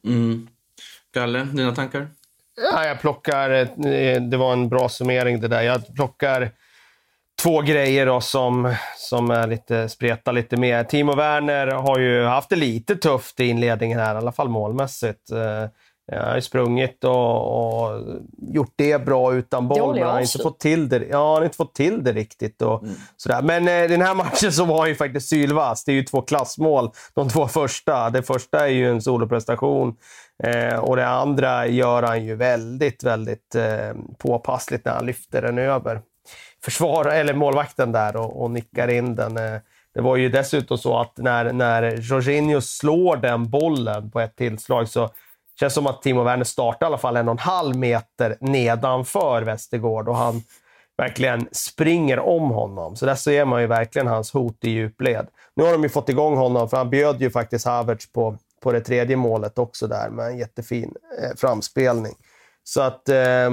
[0.06, 0.48] Mm.
[1.12, 2.08] Kalle, dina tankar?
[2.58, 5.62] Ja, jag plockar, eh, det var en bra summering det där.
[5.62, 6.52] Jag plockar
[7.42, 10.84] två grejer då som, som är lite, spretar lite mer.
[10.84, 15.32] Timo Werner har ju haft det lite tufft i inledningen här, i alla fall målmässigt.
[15.32, 15.66] Eh,
[16.08, 18.02] jag har sprungit och, och,
[18.38, 21.44] gjort det bra utan boll, men han har inte fått till det, ja, han har
[21.44, 22.62] inte fått till det riktigt.
[22.62, 22.96] Och mm.
[23.18, 23.42] sådär.
[23.42, 25.84] Men eh, den här matchen så var ju faktiskt sylvass.
[25.86, 28.10] Det är ju två klassmål, de två första.
[28.10, 29.96] Det första är ju en soloprestation
[30.44, 35.58] eh, och det andra gör han ju väldigt, väldigt eh, påpassligt när han lyfter den
[35.58, 36.02] över
[36.66, 39.38] försvara, eller målvakten där och, och nickar in den.
[39.38, 39.60] Eh,
[39.94, 44.90] det var ju dessutom så att när, när Jorginho slår den bollen på ett tillslag
[44.90, 45.10] så
[45.60, 49.42] känns som att Timo Werner startar i alla fall en och en halv meter nedanför
[49.42, 50.42] Västergård och han
[50.98, 52.96] verkligen springer om honom.
[52.96, 55.28] Så där ser man ju verkligen hans hot i djupled.
[55.56, 58.72] Nu har de ju fått igång honom, för han bjöd ju faktiskt Havertz på, på
[58.72, 62.14] det tredje målet också där med en jättefin eh, framspelning.
[62.64, 63.50] Så att eh,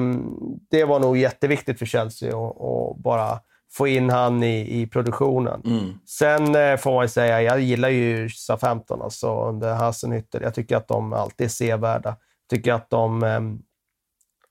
[0.70, 3.40] det var nog jätteviktigt för Chelsea att bara
[3.72, 5.62] få in han i, i produktionen.
[5.64, 5.94] Mm.
[6.06, 10.42] Sen eh, får man säga, jag gillar ju SA-15 alltså, under Hasenhütter.
[10.42, 12.08] Jag tycker att de alltid är sevärda.
[12.08, 13.40] Jag tycker att de, eh,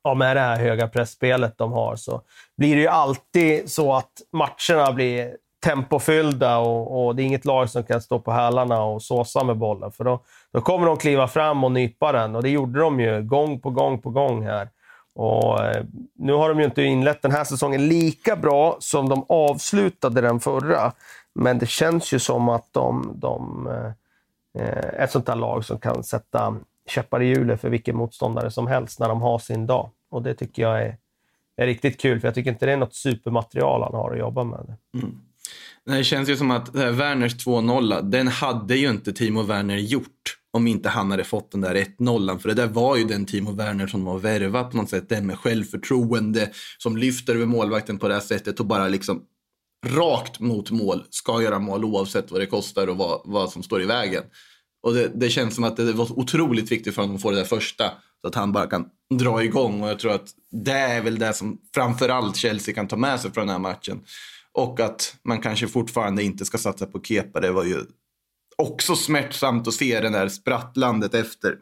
[0.03, 2.21] ja, med det här höga pressspelet de har, så
[2.57, 7.69] blir det ju alltid så att matcherna blir tempofyllda och, och, det är inget lag
[7.69, 9.91] som kan stå på hälarna och såsa med bollen.
[9.91, 13.21] För då, då kommer de kliva fram och nypa den och det gjorde de ju
[13.21, 14.69] gång på gång på gång här.
[15.13, 19.25] Och, eh, nu har de ju inte inlett den här säsongen lika bra som de
[19.29, 20.93] avslutade den förra.
[21.35, 23.91] Men det känns ju som att de, de eh,
[24.63, 26.55] är ett sånt där lag som kan sätta
[26.87, 29.89] käppar i hjulet för vilken motståndare som helst när de har sin dag.
[30.09, 30.97] Och det tycker jag är,
[31.55, 34.43] är riktigt kul, för jag tycker inte det är något supermaterial han har att jobba
[34.43, 34.75] med.
[34.93, 35.19] Mm.
[35.85, 40.37] Det känns ju som att eh, Werners 2-0, den hade ju inte Timo Werner gjort
[40.53, 42.39] om inte han hade fått den där 1-0.
[42.39, 45.09] För det där var ju den Timo Werner som var värvat på något sätt.
[45.09, 49.23] Den med självförtroende som lyfter över målvakten på det här sättet och bara liksom
[49.85, 53.81] rakt mot mål ska göra mål oavsett vad det kostar och vad, vad som står
[53.81, 54.23] i vägen.
[54.83, 57.37] Och det, det, känns som att det var otroligt viktigt för honom att få det
[57.37, 59.83] där första så att han bara kan dra igång.
[59.83, 63.31] Och jag tror att det är väl det som framförallt Chelsea kan ta med sig
[63.31, 64.01] från den här matchen.
[64.53, 67.39] Och att man kanske fortfarande inte ska satsa på Kepa.
[67.39, 67.83] Det var ju
[68.61, 71.55] också smärtsamt att se det där sprattlandet efter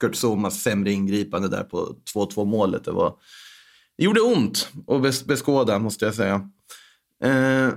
[0.00, 2.84] Kurt Zomas sämre ingripande där på 2-2 målet.
[2.84, 3.14] Det, var,
[3.98, 6.50] det gjorde ont att beskåda måste jag säga.
[7.24, 7.68] Eh,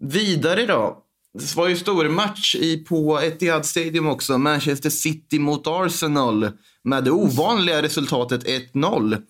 [0.00, 1.04] vidare då.
[1.38, 4.38] Det var ju stor match i, på Etihad Stadium också.
[4.38, 6.50] Manchester City mot Arsenal
[6.84, 9.22] med det ovanliga resultatet 1-0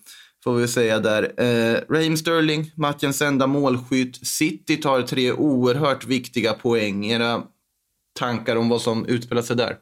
[0.43, 1.33] får vi säga där.
[1.37, 4.27] Eh, Raheem Sterling, matchens enda målskytt.
[4.27, 7.05] City tar tre oerhört viktiga poäng.
[7.05, 7.43] Era
[8.19, 9.77] tankar om vad som utspelar sig där?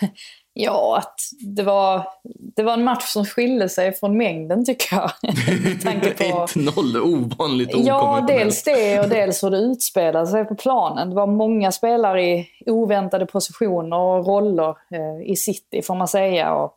[0.58, 1.20] Ja, att
[1.56, 2.08] det var,
[2.56, 5.10] det var en match som skilde sig från mängden tycker jag.
[5.22, 11.10] 1-0, ovanligt Ja, dels det och dels hur det utspelade sig på planen.
[11.10, 16.54] Det var många spelare i oväntade positioner och roller eh, i city får man säga.
[16.54, 16.72] Och,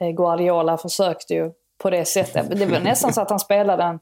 [0.00, 1.50] eh, Guardiola försökte ju
[1.82, 2.58] på det sättet.
[2.58, 3.98] Det var nästan så att han spelade en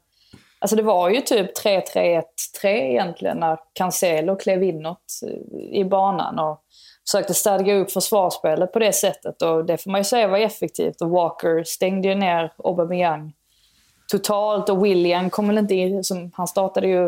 [0.61, 2.23] Alltså det var ju typ 3-3-1-3
[2.63, 6.61] egentligen när Cancelo klev inåt eh, i banan och
[7.07, 9.41] försökte stadga upp försvarsspelet på det sättet.
[9.41, 11.01] Och det får man ju säga var effektivt.
[11.01, 13.33] Och Walker stängde ju ner Aubameyang
[14.11, 16.03] totalt och William kom väl inte in.
[16.03, 17.05] Som, han startade ju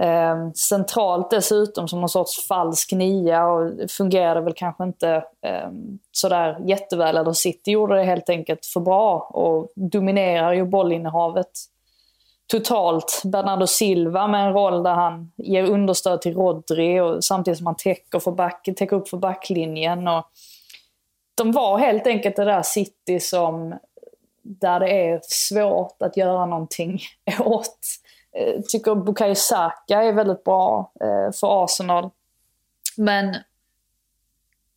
[0.00, 5.68] eh, centralt dessutom som någon sorts falsk nia och fungerade väl kanske inte eh,
[6.12, 7.16] sådär jätteväl.
[7.16, 11.50] Eller City gjorde det helt enkelt för bra och dominerar ju bollinnehavet
[12.46, 17.66] totalt Bernardo Silva med en roll där han ger understöd till Rodri och samtidigt som
[17.66, 20.08] han täcker, för back, täcker upp för backlinjen.
[20.08, 20.24] Och
[21.34, 23.78] de var helt enkelt det där City som
[24.42, 27.00] där det är svårt att göra någonting
[27.38, 27.78] åt.
[28.32, 32.10] Jag tycker Bukayo Saka är väldigt bra eh, för Arsenal.
[32.96, 33.36] Men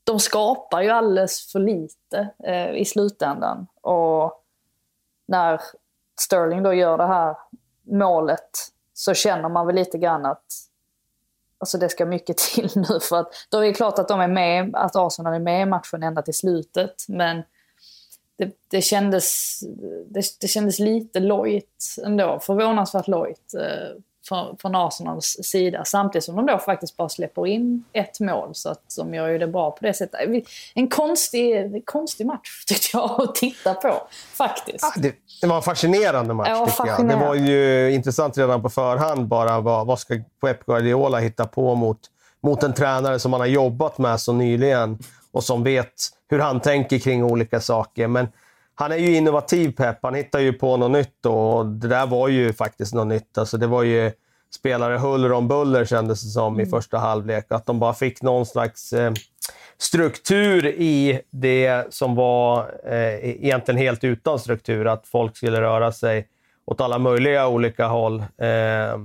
[0.03, 3.67] de skapar ju alldeles för lite eh, i slutändan.
[3.81, 4.43] Och
[5.27, 5.61] när
[6.19, 7.35] Sterling då gör det här
[7.83, 8.49] målet
[8.93, 10.45] så känner man väl lite grann att
[11.57, 12.99] alltså det ska mycket till nu.
[12.99, 15.65] För att då är det klart att de är med, att Arsenal är med i
[15.65, 16.95] matchen ända till slutet.
[17.07, 17.43] Men
[18.37, 19.59] det, det, kändes,
[20.07, 22.39] det, det kändes lite lojt ändå.
[22.39, 23.53] Förvånansvärt lojt.
[23.53, 25.85] Eh, från, från Arsenals sida.
[25.85, 28.49] Samtidigt som de då faktiskt bara släpper in ett mål.
[28.53, 30.19] Så att de gör ju det bra på det sättet.
[30.75, 34.81] En konstig, konstig match tyckte jag att titta på, faktiskt.
[34.81, 37.07] Ja, det, det, var en fascinerande match ja, jag.
[37.07, 41.75] Det var ju intressant redan på förhand bara vad, vad ska Pep Guardiola hitta på
[41.75, 41.99] mot,
[42.43, 44.99] mot en tränare som han har jobbat med så nyligen
[45.31, 45.93] och som vet
[46.29, 48.07] hur han tänker kring olika saker.
[48.07, 48.27] Men
[48.75, 49.97] han är ju innovativ Pep.
[50.01, 53.37] Han hittar ju på något nytt och det där var ju faktiskt något nytt.
[53.37, 54.11] Alltså det var ju
[54.55, 56.67] spelare huller om buller kändes det som mm.
[56.67, 57.45] i första halvlek.
[57.49, 59.13] Att de bara fick någon slags eh,
[59.77, 64.87] struktur i det som var eh, egentligen helt utan struktur.
[64.87, 66.27] Att folk skulle röra sig
[66.65, 68.19] åt alla möjliga olika håll.
[68.19, 68.99] Eh,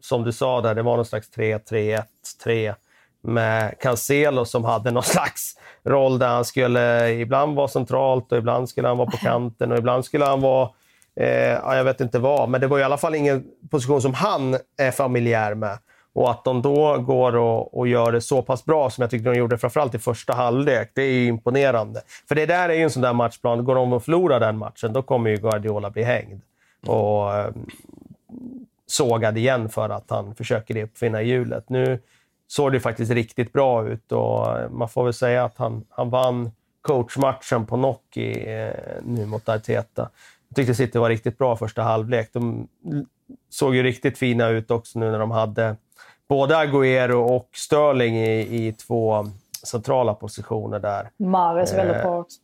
[0.00, 2.74] som du sa där, det var någon slags 3-3-1-3
[3.22, 8.68] med Cancelo som hade någon slags roll där han skulle ibland vara centralt och ibland
[8.68, 10.68] skulle han vara på kanten och ibland skulle han vara
[11.16, 14.56] Eh, jag vet inte vad, men det var i alla fall ingen position som han
[14.78, 15.78] är familjär med.
[16.14, 19.30] Och att de då går och, och gör det så pass bra som jag tyckte
[19.30, 22.00] de gjorde framförallt i första halvlek, det är imponerande.
[22.28, 24.92] För det där är ju en sån där matchplan, går de och förlorar den matchen,
[24.92, 26.40] då kommer ju Guardiola bli hängd.
[26.86, 27.50] Och eh,
[28.86, 31.68] sågad igen för att han försöker uppfinna hjulet.
[31.68, 32.00] Nu
[32.52, 36.50] såg det faktiskt riktigt bra ut och man får väl säga att han, han vann
[36.80, 40.10] coachmatchen på Noki eh, nu mot Arteta.
[40.48, 42.30] Jag tyckte City var riktigt bra första halvlek.
[42.32, 42.68] De
[43.50, 45.76] såg ju riktigt fina ut också nu när de hade
[46.28, 49.26] både Agüero och Sterling i, i två
[49.66, 51.10] centrala positioner där.
[51.16, 52.40] Mares är väldigt Eh, bra också.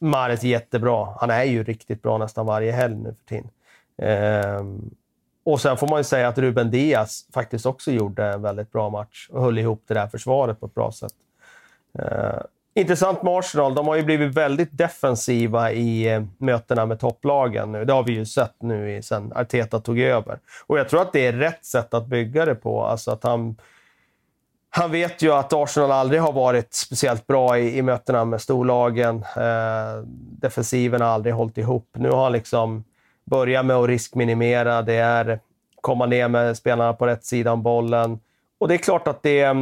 [0.00, 1.08] Mares jättebra.
[1.20, 3.50] Han är ju riktigt bra nästan varje helg nu för tiden.
[4.02, 4.90] Ehm,
[5.44, 8.90] och sen får man ju säga att Ruben Diaz faktiskt också gjorde en väldigt bra
[8.90, 11.12] match och höll ihop det där försvaret på ett bra sätt.
[11.98, 12.40] Eh,
[12.74, 13.74] intressant med Arsenal.
[13.74, 17.84] De har ju blivit väldigt defensiva i eh, mötena med topplagen nu.
[17.84, 20.38] Det har vi ju sett nu i, sen Arteta tog över.
[20.66, 22.84] Och jag tror att det är rätt sätt att bygga det på.
[22.84, 23.56] Alltså att han
[24.76, 29.16] han vet ju att Arsenal aldrig har varit speciellt bra i, i mötena med storlagen.
[29.36, 30.02] Eh,
[30.40, 31.88] defensiven har aldrig hållit ihop.
[31.92, 32.84] Nu har han liksom
[33.24, 34.82] Börja med att riskminimera.
[34.82, 35.40] Det är
[35.80, 38.20] komma ner med spelarna på rätt sida om bollen.
[38.58, 39.54] Och det är klart att det eh,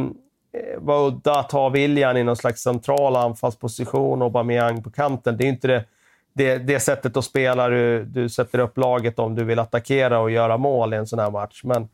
[0.77, 5.37] var udda att ha William i någon slags central anfallsposition och Aubameyang på kanten.
[5.37, 5.85] Det är inte det,
[6.33, 10.31] det, det sättet att spela du, du sätter upp laget om du vill attackera och
[10.31, 11.61] göra mål i en sån här match.
[11.63, 11.89] Men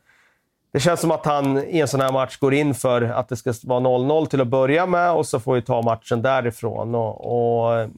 [0.72, 3.36] det känns som att han i en sån här match går in för att det
[3.36, 6.94] ska vara 0-0 till att börja med och så får vi ta matchen därifrån.
[6.94, 7.88] Och, och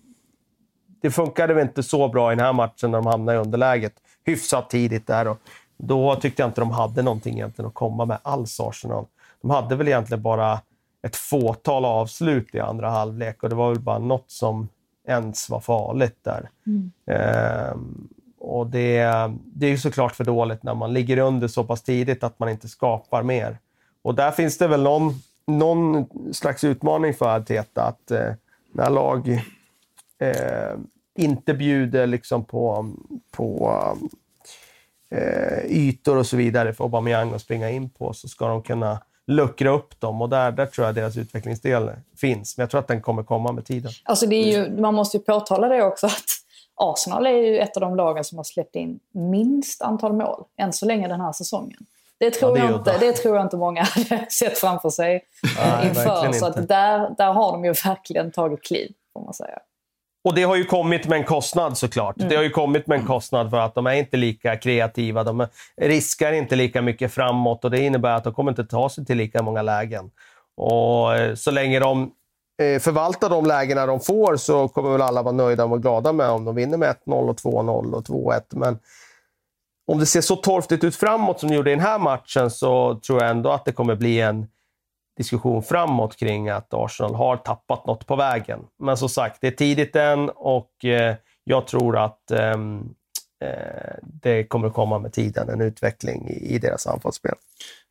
[1.02, 3.92] det funkade väl inte så bra i den här matchen när de hamnade i underläget
[4.24, 5.28] hyfsat tidigt där.
[5.28, 5.38] Och
[5.76, 9.06] då tyckte jag inte de hade någonting egentligen att komma med alls, Arsenal.
[9.42, 10.60] De hade väl egentligen bara
[11.06, 14.68] ett fåtal avslut i andra halvlek och det var väl bara något som
[15.08, 16.50] ens var farligt där.
[17.06, 18.08] Ehm,
[18.40, 19.02] och det,
[19.44, 22.48] det är ju såklart för dåligt när man ligger under så pass tidigt att man
[22.48, 23.58] inte skapar mer.
[24.02, 25.14] Och där finns det väl någon,
[25.46, 28.32] någon slags utmaning för Arteta att eh,
[28.72, 29.42] när lag
[30.22, 30.76] eh,
[31.18, 32.92] inte bjuder liksom på,
[33.30, 33.78] på
[35.10, 38.98] eh, ytor och så vidare för Aubameyang att springa in på så ska de kunna
[39.26, 42.56] luckra upp dem och där, där tror jag deras utvecklingsdel finns.
[42.56, 43.92] Men jag tror att den kommer komma med tiden.
[44.04, 46.24] Alltså det är ju, man måste ju påtala det också att
[46.74, 50.72] Arsenal är ju ett av de lagen som har släppt in minst antal mål än
[50.72, 51.86] så länge den här säsongen.
[52.18, 55.24] Det tror, Ja, det jag, inte, det tror jag inte många hade sett framför sig
[55.56, 56.32] Nej, inför.
[56.32, 59.58] Så att där, där har de ju verkligen tagit kliv, får man säga.
[60.24, 62.14] Och det har ju kommit med en kostnad såklart.
[62.18, 65.24] Det har ju kommit med en kostnad för att de är inte lika kreativa.
[65.24, 69.04] De riskar inte lika mycket framåt och det innebär att de kommer inte ta sig
[69.04, 70.10] till lika många lägen.
[70.56, 72.10] Och eh, så länge de
[72.62, 76.28] eh, förvaltar de lägena de får så kommer väl alla vara nöjda och glada med
[76.28, 78.40] om de vinner med 1-0 och 2-0 och 2-1.
[78.50, 78.78] Men
[79.86, 83.00] om det ser så torftigt ut framåt som det gjorde i den här matchen så
[83.06, 84.46] tror jag ändå att det kommer bli en
[85.16, 88.60] diskussion framåt kring att Arsenal har tappat något på vägen.
[88.78, 92.80] Men som sagt, det är tidigt än och eh, jag tror att ehm,
[93.44, 97.34] eh, det kommer komma med tiden en utveckling i, i deras anfallsspel.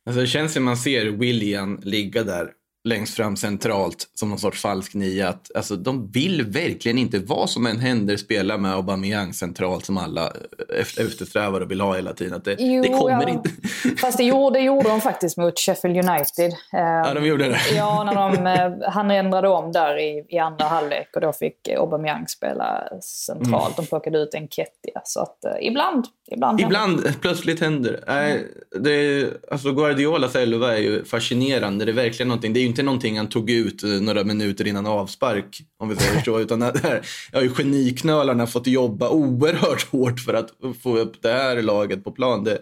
[0.06, 2.50] Alltså det känns som man ser William ligga där
[2.84, 5.28] längst fram centralt som någon sorts falsk nia.
[5.28, 9.98] Att, alltså, de vill verkligen inte, vad som än händer, spela med Aubameyang centralt som
[9.98, 10.32] alla
[10.80, 12.34] efter- eftersträvar och vill ha hela tiden.
[12.34, 13.28] Att det, Jo, det kommer ja.
[13.28, 13.50] inte.
[14.00, 16.50] Fast det gjorde, det gjorde de faktiskt mot Sheffield United.
[16.72, 17.60] Eh, Ja, de gjorde det.
[17.76, 18.46] Ja, när de,
[18.82, 22.88] eh, han ändrade om där i, i andra halvlek och då fick eh, Aubameyang spela
[23.02, 23.76] centralt.
[23.76, 25.00] De plockade ut Enketia.
[25.04, 28.36] Så att eh, ibland, ibland, händer Ibland plötsligt händer äh,
[28.80, 29.28] det.
[29.50, 31.84] Alltså Guardiolas elva är ju fascinerande.
[31.84, 32.52] Det är verkligen någonting.
[32.52, 36.22] Det är inte någonting han tog ut eh, några minuter innan avspark, om vi säger
[36.22, 36.40] så.
[36.40, 37.00] Utan det här,
[37.32, 40.48] jag har ju geniknölarna fått jobba oerhört hårt för att
[40.82, 42.44] få upp det här laget på plan.
[42.44, 42.58] Det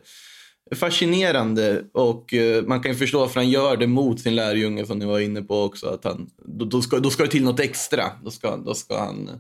[0.71, 4.87] är fascinerande och eh, man kan ju förstå varför han gör det mot sin lärjunge
[4.87, 5.87] som ni var inne på också.
[5.89, 8.05] Att han, då, då, ska, då ska det till något extra.
[8.25, 9.31] Då ska, då ska han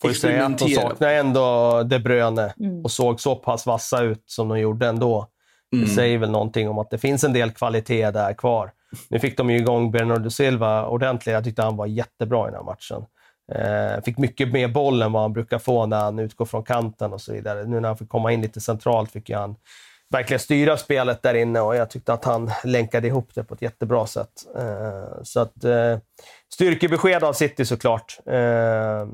[0.00, 0.90] Får ju säga att de experimentera.
[0.90, 2.84] saknar ändå De Bruyne Mm.
[2.84, 5.26] och såg så pass vassa ut som de gjorde ändå.
[5.72, 5.84] Mm.
[5.84, 8.70] Det säger väl någonting om att det finns en del kvalitet där kvar.
[9.08, 11.32] Nu fick de ju igång Bernardo Silva ordentligt.
[11.32, 13.04] Jag tyckte han var jättebra i den här matchen.
[13.52, 17.12] Eh, fick mycket mer boll än vad han brukar få när han utgår från kanten
[17.12, 17.64] och så vidare.
[17.64, 19.56] Nu när han fick komma in lite centralt fick ju han
[20.10, 23.62] verkligen styra spelet där inne och jag tyckte att han länkade ihop det på ett
[23.62, 24.32] jättebra sätt.
[24.56, 25.98] Eh, så att eh,
[26.52, 28.18] styrkebesked av City såklart.
[28.26, 29.08] Eh,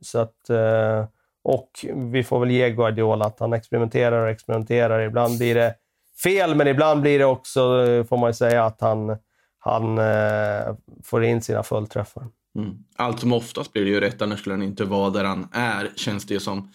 [0.00, 1.04] så att, eh,
[1.44, 5.00] och vi får väl ge Guardiola att han experimenterar och experimenterar.
[5.00, 5.74] Ibland blir det
[6.22, 7.60] fel, men ibland blir det också,
[8.08, 9.16] får man ju säga, att han,
[9.58, 12.26] han eh, får in sina fullträffar.
[12.58, 12.74] Mm.
[12.96, 15.90] Allt som oftast blir det ju rätt, annars skulle han inte vara där han är,
[15.96, 16.70] känns det ju som.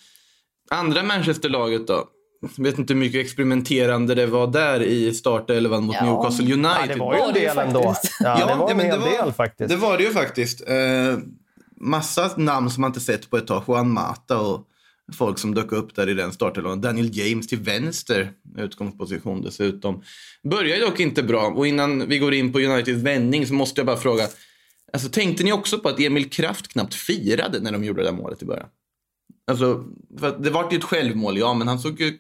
[0.70, 2.04] Andra Manchester-laget då?
[2.58, 6.06] Jag vet inte hur mycket experimenterande det var där i startelvan mot Ja.
[6.06, 6.90] Newcastle United.
[6.90, 7.84] Ja, det var ju en del ändå.
[7.84, 8.18] faktiskt.
[8.20, 9.70] Ja, det var en men hel det var, del faktiskt.
[9.70, 10.68] Det var det ju faktiskt.
[10.70, 11.18] Eh,
[11.82, 13.64] massa namn som man inte sett på ett tag.
[13.68, 14.68] Juan Mata och
[15.16, 16.82] folk som dök upp där i den startelvan.
[16.82, 20.04] Daniel James till vänster, utgångsposition dessutom.
[20.44, 21.48] Börjar dock inte bra.
[21.48, 24.28] Och innan vi går in på Uniteds vändning så måste jag bara fråga.
[24.94, 28.18] Alltså, tänkte ni också på att Emil Kraft knappt firade när de gjorde det där
[28.18, 28.68] målet i början?
[29.48, 29.86] Alltså,
[30.20, 32.18] för det var ju ett självmål, ja, men han såg ju...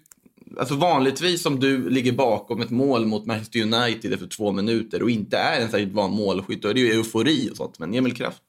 [0.60, 5.10] Alltså vanligtvis om du ligger bakom ett mål mot Manchester United efter två minuter och
[5.10, 7.80] inte är en särskilt van målskytt, då är det ju eufori och sånt.
[7.80, 8.44] Men Emil Kraft,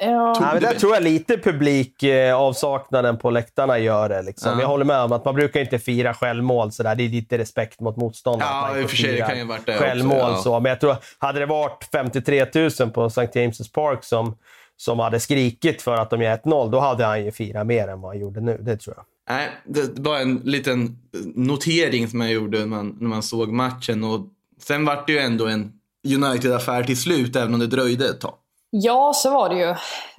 [0.00, 0.36] Ja.
[0.40, 4.22] Ja, men det där tror jag lite publikavsaknaden på läktarna gör det.
[4.22, 4.52] Liksom.
[4.52, 4.60] Ja.
[4.60, 6.72] Jag håller med om att man brukar inte fira självmål.
[6.72, 6.94] Så där.
[6.94, 8.52] Det är lite respekt mot motståndaren.
[8.52, 10.36] Ja, i och för sig, det kan ju varit det också, Självmål ja.
[10.36, 10.60] så.
[10.60, 13.20] Men jag tror, hade det varit 53 000 på St.
[13.22, 14.36] James' Park som,
[14.76, 18.00] som hade skrikit för att de gör 1-0, då hade han ju firat mer än
[18.00, 18.58] vad han gjorde nu.
[18.60, 19.04] Det tror jag.
[19.30, 20.98] Nej, det var en liten
[21.34, 24.04] notering som jag gjorde när man, när man såg matchen.
[24.04, 24.20] Och
[24.62, 25.72] sen var det ju ändå en
[26.08, 28.34] United-affär till slut, även om det dröjde ett tag.
[28.70, 29.74] Ja, så var det ju.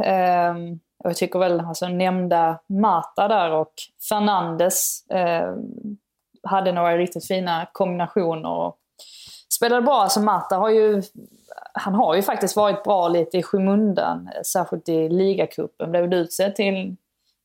[0.05, 3.73] Ehm, och jag tycker väl alltså, nämnda Mata där och
[4.09, 5.53] Fernandes eh,
[6.43, 8.49] hade några riktigt fina kombinationer.
[8.49, 8.77] Och
[9.53, 10.01] spelade bra.
[10.01, 11.01] Alltså Mata har ju,
[11.73, 15.91] han har ju faktiskt varit bra lite i skymundan, särskilt i ligacupen.
[15.91, 16.95] Blev väl utsedd till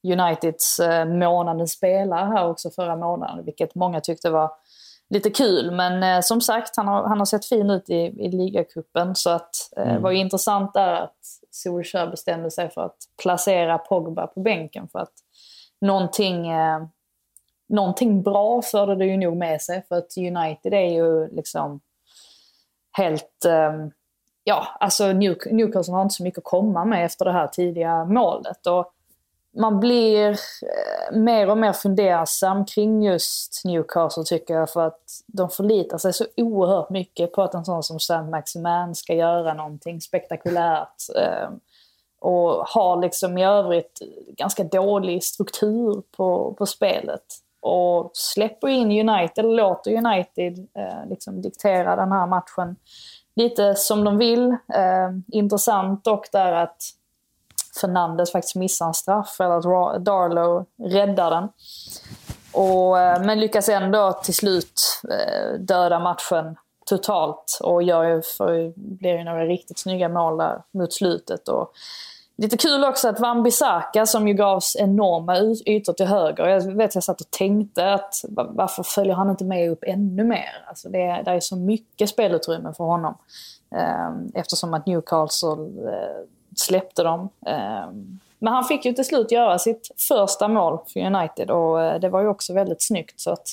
[0.04, 4.50] Uniteds eh, månadens spelare här också förra månaden, vilket många tyckte var
[5.10, 5.70] lite kul.
[5.70, 9.14] Men eh, som sagt, han har, han har sett fin ut i, i ligacupen.
[9.14, 11.18] Så att, eh, det var ju intressant där att
[11.50, 14.88] Solskjaer bestämde sig för att placera Pogba på bänken.
[14.88, 15.12] För att
[15.80, 16.86] någonting, eh,
[17.68, 19.84] någonting bra förde det ju nog med sig.
[19.88, 21.80] För att United är ju liksom
[22.92, 23.44] helt...
[23.44, 23.86] Eh,
[24.44, 28.04] ja, alltså New- Newcastle har inte så mycket att komma med efter det här tidiga
[28.04, 28.66] målet.
[28.66, 28.92] Och
[29.56, 34.70] man blir eh, mer och mer fundersam kring just Newcastle tycker jag.
[34.70, 38.94] För att de förlitar sig så oerhört mycket på att en sån som Sam Maximan
[38.94, 41.02] ska göra någonting spektakulärt.
[41.16, 41.50] Eh,
[42.20, 43.98] och har liksom i övrigt
[44.36, 47.24] ganska dålig struktur på, på spelet.
[47.60, 52.76] Och släpper in United, eller låter United eh, liksom diktera den här matchen
[53.36, 54.56] lite som de vill.
[55.32, 56.82] Intressant dock där att
[57.80, 61.48] Fernandes faktiskt missar en straff, eller att Darlow räddar den.
[62.52, 66.56] Och, eh, men lyckas ändå till slut eh, döda matchen
[66.86, 71.48] totalt och gör ju, för, blir ju några riktigt snygga mål där mot slutet.
[71.48, 71.72] Och
[72.36, 76.46] lite kul också att Van Bissaka som ju gavs enorma ytor till höger.
[76.48, 80.64] Jag vet jag satt och tänkte att varför följer han inte med upp ännu mer?
[80.66, 83.18] Alltså det, det är så mycket spelutrymme för honom.
[83.76, 85.50] Ehm, eftersom att Newcastle
[85.90, 86.24] eh,
[86.56, 87.28] släppte dem.
[87.46, 92.00] Ehm, men han fick ju till slut göra sitt första mål för United och eh,
[92.00, 93.20] det var ju också väldigt snyggt.
[93.20, 93.48] Så att,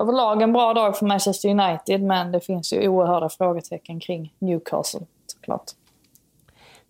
[0.00, 5.00] överlag en bra dag för Manchester United men det finns ju oerhörda frågetecken kring Newcastle
[5.26, 5.70] såklart.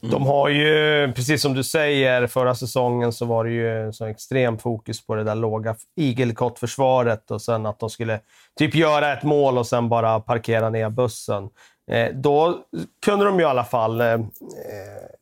[0.05, 0.13] Mm.
[0.13, 4.59] De har ju, precis som du säger, förra säsongen så var det ju så extrem
[4.59, 8.21] fokus på det där låga igelkottförsvaret och sen att de skulle
[8.59, 11.49] typ göra ett mål och sen bara parkera ner bussen.
[11.91, 12.59] Eh, då
[13.05, 14.21] kunde de ju i alla fall eh, eh,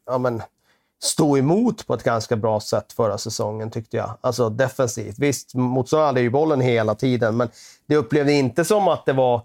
[0.06, 0.42] ja, men,
[1.02, 4.10] stå emot på ett ganska bra sätt förra säsongen tyckte jag.
[4.20, 5.18] Alltså defensivt.
[5.18, 7.48] Visst, motståndaren hade ju bollen hela tiden, men
[7.86, 9.42] det upplevde inte som att det var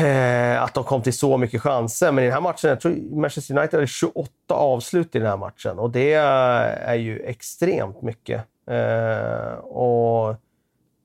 [0.00, 2.12] eh, att de kom till så mycket chanser.
[2.12, 5.36] Men i den här matchen, jag tror Manchester United hade 28 avslut i den här
[5.36, 8.44] matchen och det eh, är ju extremt mycket.
[8.70, 10.36] Eh, och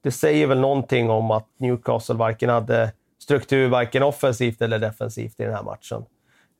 [0.03, 2.91] det säger väl någonting om att Newcastle varken hade
[3.25, 6.05] struktur, varken offensivt eller defensivt i den här matchen.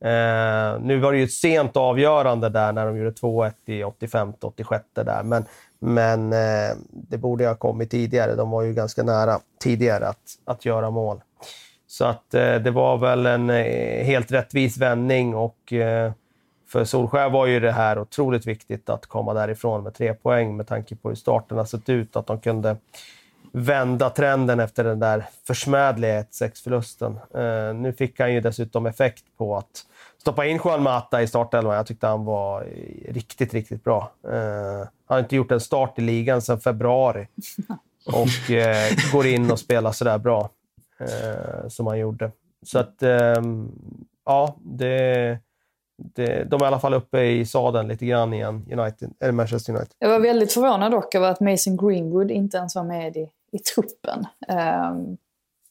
[0.04, 4.82] Eh, nu var det ju ett sent avgörande där när de gjorde 2-1 i 85-86
[4.94, 5.46] där, men,
[5.80, 8.36] men eh, det borde ha kommit tidigare.
[8.36, 11.22] De var ju ganska nära tidigare att, att göra mål.
[11.88, 16.12] Så att eh, det var väl en eh, helt rättvis vändning och eh,
[16.68, 20.68] för Solskär var ju det här otroligt viktigt att komma därifrån med tre poäng med
[20.68, 22.78] tanke på hur starten har sett ut, att de kunde
[23.56, 27.20] vända trenden efter den där försmädliga 1-6-förlusten.
[27.36, 29.86] Eh, nu fick han ju dessutom effekt på att
[30.18, 31.76] stoppa in Juan Mata i startelvan.
[31.76, 32.68] Jag tyckte han var
[33.10, 34.12] riktigt, riktigt bra.
[34.28, 37.28] Eh, han har inte gjort en start i ligan sedan februari
[38.06, 40.50] och eh, går in och spelar sådär bra
[41.70, 42.32] som han gjorde.
[42.66, 43.72] Så att, ehm,
[44.26, 45.40] ja, det,
[45.98, 49.74] det, de är i alla fall uppe i sadeln lite grann igen, United, eller Manchester
[49.74, 49.94] United.
[50.00, 53.60] Jag var väldigt förvånad dock över att Mason Greenwood inte ens var med i, i
[53.60, 54.28] truppen.
[54.48, 55.18] Um,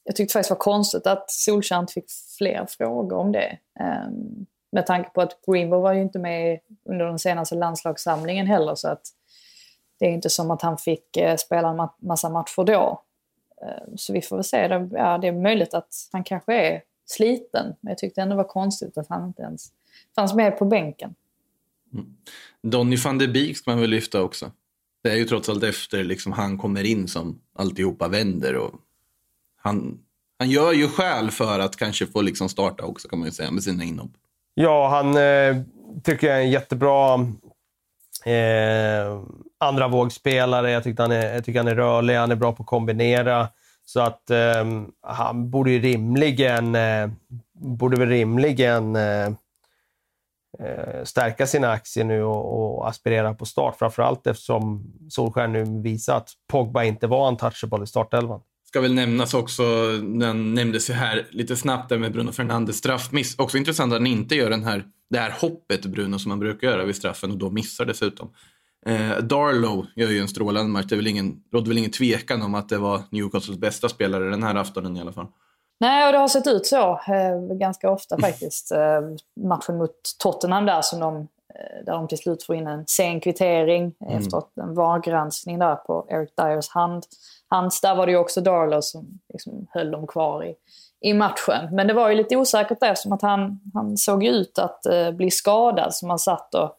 [0.03, 2.05] jag tyckte faktiskt det var konstigt att Solskjaer inte fick
[2.37, 3.57] fler frågor om det.
[3.79, 6.59] Um, med tanke på att Greenbow var ju inte med
[6.89, 8.75] under den senaste landslagssamlingen heller.
[8.75, 9.01] Så att
[9.99, 13.03] det är inte som att han fick uh, spela en ma- massa matcher då.
[13.63, 14.67] Uh, så vi får väl se.
[14.67, 17.75] Det, ja, det är möjligt att han kanske är sliten.
[17.81, 19.71] Men jag tyckte ändå det var konstigt att han inte ens
[20.15, 21.15] fanns med på bänken.
[21.93, 22.17] Mm.
[22.61, 24.51] Donny van de Beek ska man väl lyfta också.
[25.03, 28.55] Det är ju trots allt efter liksom, han kommer in som alltihopa vänder.
[28.55, 28.71] Och
[29.61, 29.99] han,
[30.39, 33.51] han gör ju skäl för att kanske få liksom starta också kan man ju säga
[33.51, 34.11] med sina inhopp.
[34.53, 35.61] Ja, han eh,
[36.03, 37.13] tycker jag är en jättebra
[38.25, 39.21] eh,
[39.57, 40.71] andra vågspelare.
[40.71, 43.47] Jag, han är, jag tycker han är rörlig, han är bra på att kombinera.
[43.85, 44.65] Så att eh,
[45.01, 47.09] han borde ju rimligen, eh,
[47.53, 49.29] borde väl rimligen eh,
[50.59, 53.75] Eh, stärka sina aktier nu och, och aspirera på start.
[53.79, 58.41] Framförallt eftersom Solskjaer nu visar att Pogba inte var untouchable i startelvan.
[58.67, 59.63] Ska väl nämnas också,
[59.97, 63.35] den nämndes ju här lite snabbt där med Bruno Fernandes straffmiss.
[63.39, 66.67] Också intressant att han inte gör den här, det här hoppet Bruno som man brukar
[66.67, 68.29] göra vid straffen och då missar dessutom.
[68.85, 70.85] Eh, Darlow gör ju en strålande match.
[70.89, 74.29] Det är väl ingen, råder väl ingen tvekan om att det var Newcastles bästa spelare
[74.29, 75.27] den här aftonen i alla fall.
[75.79, 78.71] Nej, och det har sett ut så eh, ganska ofta faktiskt.
[78.71, 79.01] Eh,
[79.45, 81.15] matchen mot Tottenham där som de,
[81.55, 84.17] eh, där de till slut får in en sen kvittering Mm.
[84.17, 87.03] efter en VAR-granskning där på Eric Dyers hand.
[87.47, 90.55] Hands, där var det ju också Darlow som liksom höll dem kvar i,
[91.01, 91.69] i matchen.
[91.75, 95.11] Men det var ju lite osäkert där eftersom att han, han såg ut att eh,
[95.11, 95.93] bli skadad.
[95.95, 96.77] Så man satt och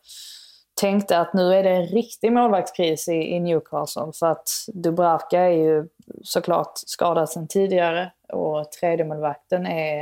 [0.77, 4.12] tänkte att nu är det en riktig målvaktskris i, i Newcastle.
[4.18, 5.89] För att Dubravka är ju
[6.22, 8.12] såklart skadad sedan tidigare.
[8.29, 10.01] Och tredjemålvakten är,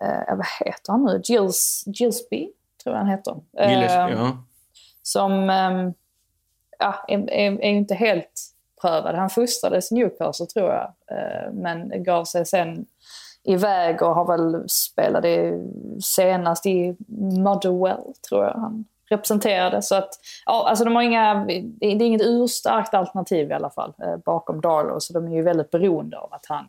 [0.00, 1.20] eh, vad heter han nu?
[1.24, 2.48] Gills, Gillsby,
[2.82, 3.36] tror jag han heter.
[3.52, 4.36] Gillespie, Eh, ja.
[5.02, 5.48] som
[6.78, 8.40] ja, är, är, är inte helt
[8.80, 9.14] prövad.
[9.14, 12.86] Han fostrades i Newcastle tror jag, eh, men gav sig sen
[13.44, 15.24] iväg och har väl spelat
[16.02, 16.96] senast i
[17.38, 18.84] Motherwell tror jag han
[19.16, 19.82] representerade.
[19.82, 20.08] Så att,
[20.46, 21.34] ja, alltså de har inga,
[21.80, 25.42] det är inget urstarkt alternativ i alla fall eh, bakom Darlow, så de är ju
[25.42, 26.64] väldigt beroende av att han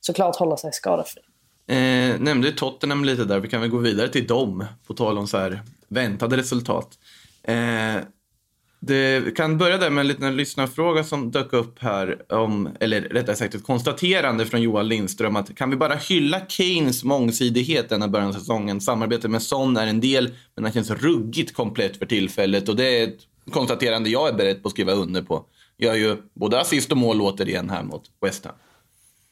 [0.00, 1.22] såklart håller sig skadefri.
[1.68, 3.40] Eh, nämnde Tottenham lite där.
[3.40, 6.88] Vi kan väl gå vidare till dem, på tal om så här väntade resultat.
[7.42, 7.96] Eh,
[8.80, 12.32] det kan börja där med en liten lyssnarfråga som dök upp här.
[12.32, 17.04] Om, eller rättare sagt ett konstaterande från Johan Lindström att kan vi bara hylla Keynes
[17.04, 18.80] mångsidighet denna början av säsongen?
[18.80, 23.02] Samarbetet med Son är en del, men han känns ruggigt komplett för tillfället och det
[23.02, 23.18] är ett
[23.50, 25.44] konstaterande jag är beredd på att skriva under på.
[25.78, 28.54] Gör ju både assist och mål återigen här mot West Ham.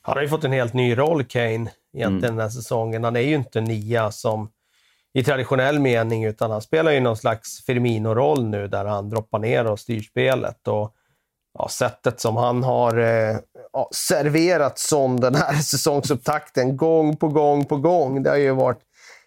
[0.02, 3.04] Han har ju fått en helt ny roll, Kane, egentligen den här säsongen.
[3.04, 4.48] Han är ju inte nia som
[5.16, 9.66] i traditionell mening, utan han spelar ju någon slags Firmino-roll nu där han droppar ner
[9.66, 10.68] och styr spelet.
[10.68, 10.92] Och,
[11.58, 13.36] ja, sättet som han har eh,
[13.72, 18.80] ja, serverat som den här säsongsupptakten gång på gång på gång, det har ju varit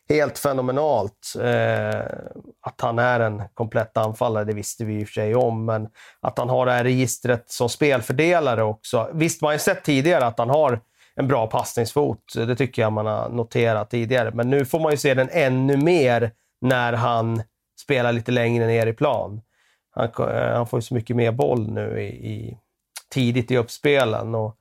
[0.09, 1.33] helt fenomenalt.
[1.41, 1.99] Eh,
[2.61, 5.87] att han är en komplett anfallare, det visste vi i och för sig om, men
[6.21, 9.09] att han har det här registret som spelfördelare också.
[9.13, 10.79] Visst, man har ju sett tidigare att han har
[11.19, 12.33] en bra passningsfot.
[12.35, 14.31] Det tycker jag man har noterat tidigare.
[14.31, 17.41] Men nu får man ju se den ännu mer när han
[17.81, 19.41] spelar lite längre ner i plan.
[19.91, 22.57] Han, eh, han får ju så mycket mer boll nu i, i
[23.09, 24.35] tidigt i uppspelen.
[24.35, 24.55] Och,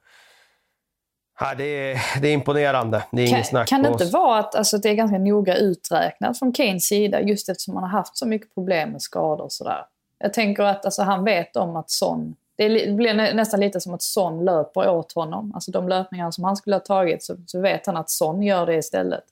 [1.41, 3.05] ja, det, är, det är imponerande.
[3.13, 6.39] Det är Kan, snack kan det inte vara att alltså, det är ganska noga uträknat
[6.39, 9.85] från Kanes sida just eftersom han har haft så mycket problem med skador och sådär.
[10.19, 12.37] Jag tänker att alltså, han vet om att Son...
[12.59, 15.53] Det li- blir nä, nästan lite som att Son löper åt honom.
[15.55, 18.67] Alltså de löpningar som han skulle ha tagit så, så vet han att Son gör
[18.67, 19.25] det istället.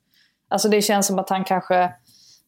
[0.48, 1.92] Alltså det känns som att han kanske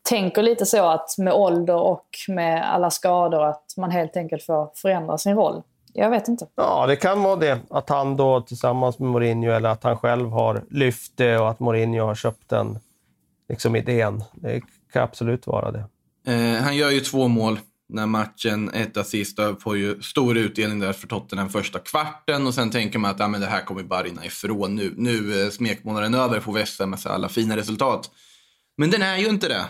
[0.08, 4.70] tänker lite så att med ålder och med alla skador att man helt enkelt får
[4.74, 5.62] förändra sin roll.
[5.92, 6.46] Jag vet inte.
[6.54, 7.58] Ja, det kan vara det.
[7.70, 11.60] Att han då tillsammans med Mourinho, eller att han själv har lyft det och att
[11.60, 12.78] Mourinho har köpt den
[13.48, 14.24] liksom idén.
[14.34, 14.60] Det
[14.92, 15.84] kan absolut vara det.
[16.26, 17.58] Eh, han gör ju två mål
[17.88, 22.70] när matchen, ett assist får ju stor utdelning där för Tottenham första kvarten och sen
[22.70, 24.94] tänker man att ja, men det här kommer bara rinna ifrån nu.
[24.96, 28.10] Nu smekmånaden över på West Ham med så alla fina resultat.
[28.76, 29.64] Men den är ju inte det.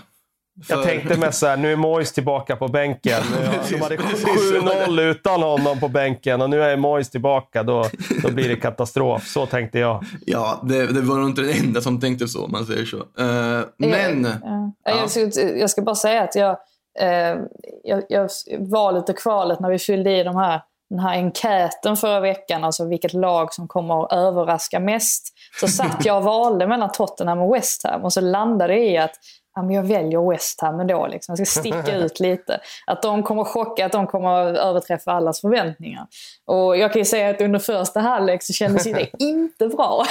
[0.68, 3.22] Jag För- tänkte mest så här, nu är Moyes tillbaka på bänken.
[3.70, 7.62] De hade 7-0 utan honom på bänken och nu är Moyes tillbaka.
[7.62, 7.86] Då,
[8.22, 9.26] då blir det katastrof.
[9.26, 10.04] Så tänkte jag.
[10.26, 12.96] Ja, det, det var nog inte den enda som tänkte så, om man säger så.
[12.96, 14.24] Eh, men...
[14.42, 14.72] Ja.
[14.84, 14.98] Ja.
[15.00, 16.56] Jag, ska, jag ska bara säga att jag,
[17.00, 17.36] eh,
[17.84, 22.20] jag, jag var lite kvalet när vi fyllde i de här, den här enkäten förra
[22.20, 25.34] veckan, alltså vilket lag som kommer att överraska mest.
[25.60, 28.98] Så satt jag och valde mellan Tottenham och West Ham och så landade det i
[28.98, 29.14] att
[29.54, 31.06] ja, jag väljer West Ham ändå.
[31.06, 31.34] Liksom.
[31.38, 32.60] Jag ska sticka ut lite.
[32.86, 36.06] Att de kommer chocka, att de kommer att överträffa allas förväntningar.
[36.46, 40.04] Och jag kan ju säga att under första halvlek så kändes det inte bra.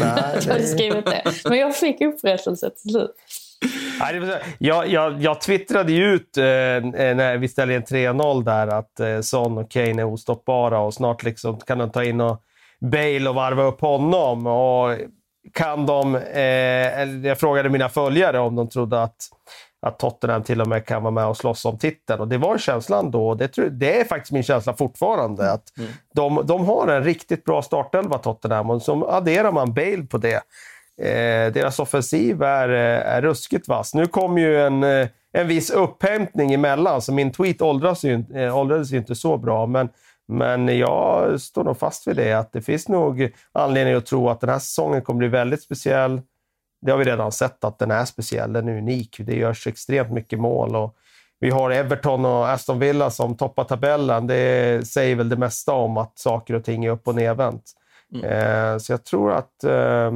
[0.00, 1.22] Nej, att jag hade skrivit det.
[1.44, 3.14] Men jag fick upprättelse till slut.
[4.58, 9.20] Jag, jag, jag twittrade ju ut eh, när vi ställde en 3-0 där att eh,
[9.20, 12.42] Son och Kane är ostoppbara och snart liksom kan de ta in och
[12.80, 14.46] Bale och varva upp honom.
[14.46, 14.96] Och
[15.52, 19.16] kan de, eh, jag frågade mina följare om de trodde att,
[19.86, 22.20] att Tottenham till och med kan vara med och slåss om titeln.
[22.20, 23.34] Och det var känslan då.
[23.34, 25.52] Det, det är faktiskt min känsla fortfarande.
[25.52, 25.90] att mm.
[26.14, 30.42] de, de har en riktigt bra startelva, Tottenham, och så adderar man Bale på det.
[31.00, 33.94] Eh, deras offensiv är, eh, är ruskigt vass.
[33.94, 38.58] Nu kom ju en, eh, en viss upphämtning emellan, så min tweet åldras ju, eh,
[38.58, 39.66] åldrades ju inte så bra.
[39.66, 39.88] Men
[40.28, 44.40] men jag står nog fast vid det, att det finns nog anledning att tro att
[44.40, 46.20] den här säsongen kommer bli väldigt speciell.
[46.82, 49.16] Det har vi redan sett att den är speciell, den är unik.
[49.18, 50.76] Det görs extremt mycket mål.
[50.76, 50.96] Och
[51.40, 54.26] vi har Everton och Aston Villa som toppar tabellen.
[54.26, 57.72] Det säger väl det mesta om att saker och ting är upp och nervänt.
[58.14, 58.24] Mm.
[58.24, 60.12] Eh, så jag tror att eh,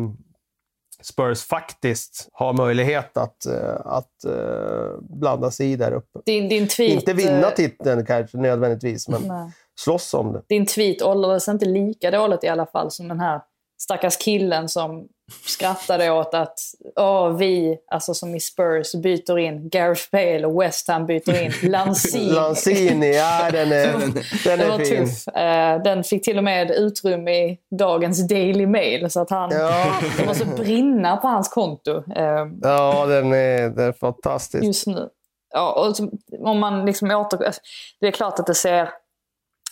[1.12, 6.18] Spurs faktiskt har möjlighet att, eh, att uh, blanda sig i där uppe.
[6.26, 9.50] Din, din tweet, Inte vinna titeln kanske nödvändigtvis, men nej
[9.80, 10.42] slåss om det.
[10.48, 13.40] Din tweet åldrades inte lika dåligt i alla fall som den här
[13.78, 15.08] stackars killen som
[15.46, 16.58] skrattade åt att
[16.96, 21.52] åh, vi, alltså som i Spurs, byter in Gareth Bale och West Ham byter in
[21.70, 22.32] Lanzini.
[22.32, 23.92] Lanzini, ja den är,
[24.44, 25.06] den är var fin.
[25.06, 25.28] Tuff.
[25.28, 30.00] Uh, den fick till och med utrymme i dagens Daily Mail så att han, ja.
[30.18, 31.92] det måste brinna på hans konto.
[31.92, 34.64] Uh, ja, den är, den är fantastisk.
[34.64, 35.08] Just nu.
[35.54, 36.08] Ja, och
[36.48, 37.54] om man liksom åter...
[38.00, 38.90] Det är klart att det ser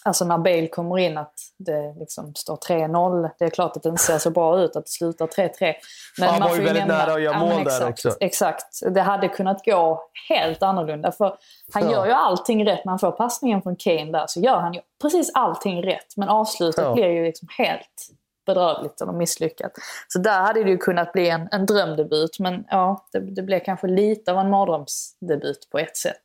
[0.07, 3.31] Alltså när Bale kommer in att det liksom står 3-0.
[3.39, 5.75] Det är klart att det inte ser så bra ut att det slutar 3-3.
[6.19, 8.17] Men Han man var ju väldigt nämna, nära att göra mål ja, exakt, där också.
[8.21, 8.95] Exakt.
[8.95, 11.13] Det hade kunnat gå helt annorlunda.
[11.13, 11.37] För
[11.73, 11.93] han ja.
[11.93, 14.25] gör ju allting rätt när han får passningen från Kane där.
[14.29, 16.17] Så gör han ju precis allting rätt.
[16.17, 16.95] Men avslutet ja.
[16.95, 18.09] blir ju liksom helt
[18.47, 19.73] bedrövligt eller misslyckat.
[20.09, 22.39] Så där hade det ju kunnat bli en, en drömdebut.
[22.39, 26.23] Men ja, det, det blev kanske lite av en mardrömsdebut på ett sätt.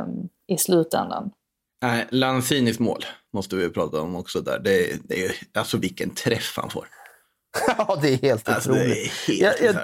[0.00, 1.30] Um, I slutändan.
[1.82, 4.58] Nej, Lanzinis mål måste vi prata om också där.
[4.58, 6.86] Det, det är, alltså vilken träff han får.
[7.78, 9.12] ja, det är helt alltså, otroligt.
[9.26, 9.76] Det, är helt jag, jag,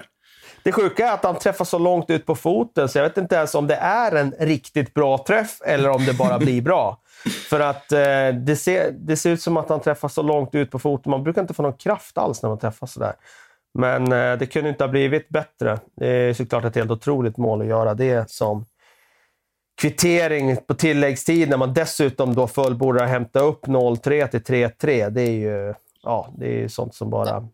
[0.63, 3.35] det sjuka är att han träffar så långt ut på foten så jag vet inte
[3.35, 7.01] ens om det är en riktigt bra träff eller om det bara blir bra.
[7.49, 10.71] För att eh, det, ser, det ser ut som att han träffar så långt ut
[10.71, 11.11] på foten.
[11.11, 13.13] Man brukar inte få någon kraft alls när man träffar sådär.
[13.79, 15.79] Men eh, det kunde inte ha blivit bättre.
[15.97, 18.67] Det är såklart ett helt otroligt mål att göra det som
[19.81, 25.11] kvittering på tilläggstid när man dessutom då fullbordar hämta upp 0-3 till 3-3.
[25.11, 27.49] Det är ju ja, det är sånt som bara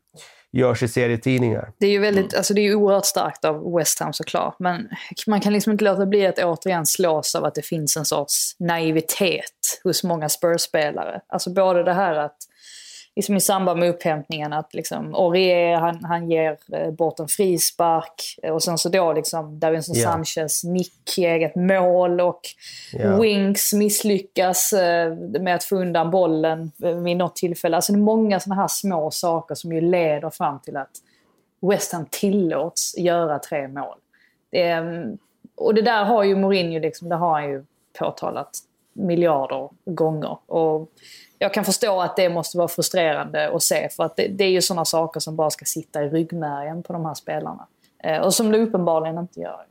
[0.53, 1.73] görs i serietidningar.
[1.79, 4.57] Det är ju väldigt, alltså det är oerhört starkt av West Ham såklart.
[4.59, 4.89] Men
[5.27, 8.57] man kan liksom inte låta bli att återigen slås av att det finns en sorts
[8.59, 11.21] naivitet hos många Spurs-spelare.
[11.29, 12.37] Alltså både det här att
[13.19, 18.39] liksom i samband med upphämtningen att liksom Aurier han, han ger eh, bort en frispark
[18.43, 20.13] och sen så då liksom Davinson yeah.
[20.13, 22.41] Sanchez nick i eget mål och
[22.95, 23.21] yeah.
[23.21, 26.73] Winks misslyckas eh, med att få undan bollen
[27.05, 27.77] vid något tillfälle.
[27.77, 30.91] Alltså det är många sådana här små saker som ju leder fram till att
[31.61, 33.97] West Ham tillåts göra tre mål.
[34.51, 35.19] Det, mm,
[35.57, 37.65] och det där har ju Mourinho liksom, det har han ju
[37.99, 38.51] påtalat
[38.99, 40.39] miljarder gånger.
[40.47, 40.93] Och
[41.39, 44.51] jag kan förstå att det måste vara frustrerande att se för att det, det är
[44.51, 47.67] ju sådana saker som bara ska sitta i ryggmärgen på de här spelarna.
[48.05, 49.65] Eh, och som det uppenbarligen inte gör.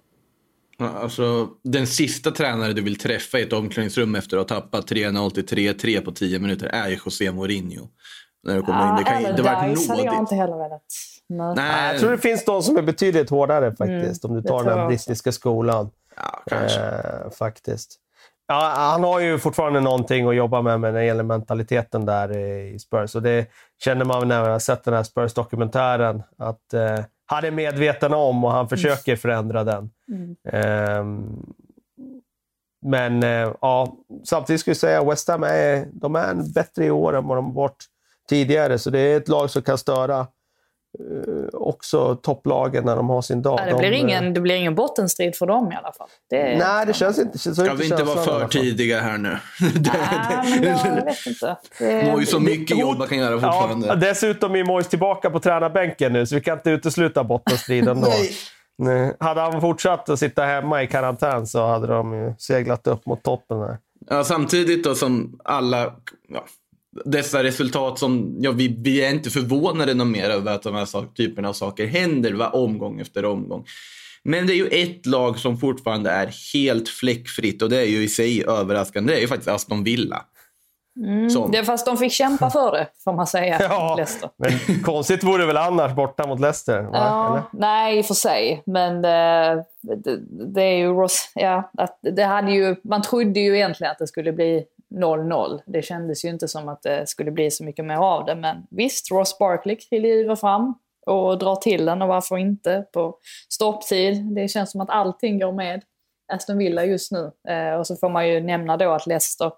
[0.80, 5.30] Alltså, den sista tränare du vill träffa i ett omklädningsrum efter att ha tappat 3-0
[5.30, 7.88] till 3-3 på 10 minuter är ju José Mourinho.
[8.44, 8.96] När du kommer ja, in.
[8.96, 9.90] Det kan inte vara nådigt.
[9.90, 10.84] hade jag inte heller velat
[11.30, 11.62] möta.
[11.62, 11.92] Nej.
[11.92, 14.24] Jag tror det finns de som är betydligt hårdare faktiskt.
[14.24, 15.90] Mm, om du tar den här brittiska skolan.
[16.16, 16.80] Ja, kanske.
[16.80, 18.00] Eh, faktiskt.
[18.48, 22.80] Ja, han har ju fortfarande någonting att jobba med, när det gäller mentaliteten där i
[22.80, 23.16] Spurs.
[23.16, 23.48] Och det
[23.84, 26.24] känner man när man har sett den här Spurs-dokumentären.
[26.38, 28.70] Att eh, han är medveten om och han mm.
[28.70, 29.89] försöker förändra den.
[30.12, 30.36] Mm.
[30.50, 31.06] Eh,
[32.86, 36.91] men eh, ja, samtidigt ska jag säga att West Ham är, de är bättre i
[36.91, 37.86] år än vad de varit
[38.30, 38.80] tidigare.
[38.80, 40.28] Så det är ett lag som kan störa
[41.54, 43.60] också topplagen när de har sin dag.
[43.68, 46.08] Det, blir de, ingen, det blir ingen bottenstrid för dem i alla fall.
[46.30, 47.56] Det nej, det känns inte så.
[47.56, 49.30] Ska vi inte vara för tidiga här nu?
[49.60, 51.58] nej, men jag vet inte.
[52.12, 53.88] Mojs så mycket jobb man kan göra fortfarande.
[53.88, 58.08] Ja, dessutom är Mojs tillbaka på tränarbänken nu, så vi kan inte utesluta bottenstriden då.
[58.78, 59.16] nej.
[59.20, 63.24] Hade han fortsatt att sitta hemma i karantän så hade de ju seglat upp mot
[63.24, 63.60] toppen.
[63.60, 63.78] Här.
[64.10, 65.94] Ja, samtidigt då som alla...
[66.30, 66.44] Ja
[67.06, 70.86] dessa resultat som, ja, vi, vi är inte förvånade någon mer över att de här
[70.86, 73.66] sak, typerna av saker händer va, omgång efter omgång.
[74.24, 78.04] Men det är ju ett lag som fortfarande är helt fläckfritt och det är ju
[78.04, 79.14] i sig överraskande.
[79.14, 80.26] Det är ju faktiskt Aston Villa.
[81.06, 81.52] Mm, Som.
[81.52, 83.58] det, fast de fick kämpa för det, får man säga.
[83.70, 84.30] Ja, Leicester.
[84.38, 86.82] men konstigt vore det väl annars borta mot Leicester?
[86.82, 86.89] Va?
[86.93, 88.64] Ja, nej, i och för sig.
[88.66, 90.20] Men eh, det,
[90.54, 91.08] det är ju...
[91.36, 94.64] Ja, att det hade ju, man trodde ju egentligen att det skulle bli
[94.96, 95.62] 0-0.
[95.66, 98.36] Det kändes ju inte som att det skulle bli så mycket mer av det.
[98.36, 100.74] Men visst, Ross Barkley kliver fram
[101.06, 103.18] och drar till den och varför inte på
[103.50, 104.36] stopptid.
[104.36, 105.84] Det känns som att allting går med
[106.34, 107.32] Aston Villa just nu.
[107.50, 109.52] Eh, och så får man ju nämna då att Leicester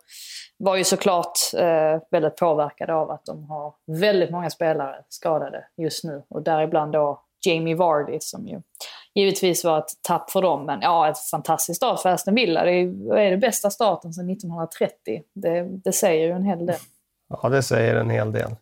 [0.57, 6.03] var ju såklart eh, väldigt påverkade av att de har väldigt många spelare skadade just
[6.03, 6.23] nu.
[6.29, 8.61] Och däribland då Jamie Vardy som ju
[9.15, 10.65] givetvis var ett tapp för dem.
[10.65, 12.63] Men ja, ett fantastiskt start för Aston Villa.
[12.63, 15.21] Det är, är det bästa starten sedan 1930.
[15.33, 16.75] Det, det säger ju en hel del.
[17.29, 18.55] Ja, det säger en hel del.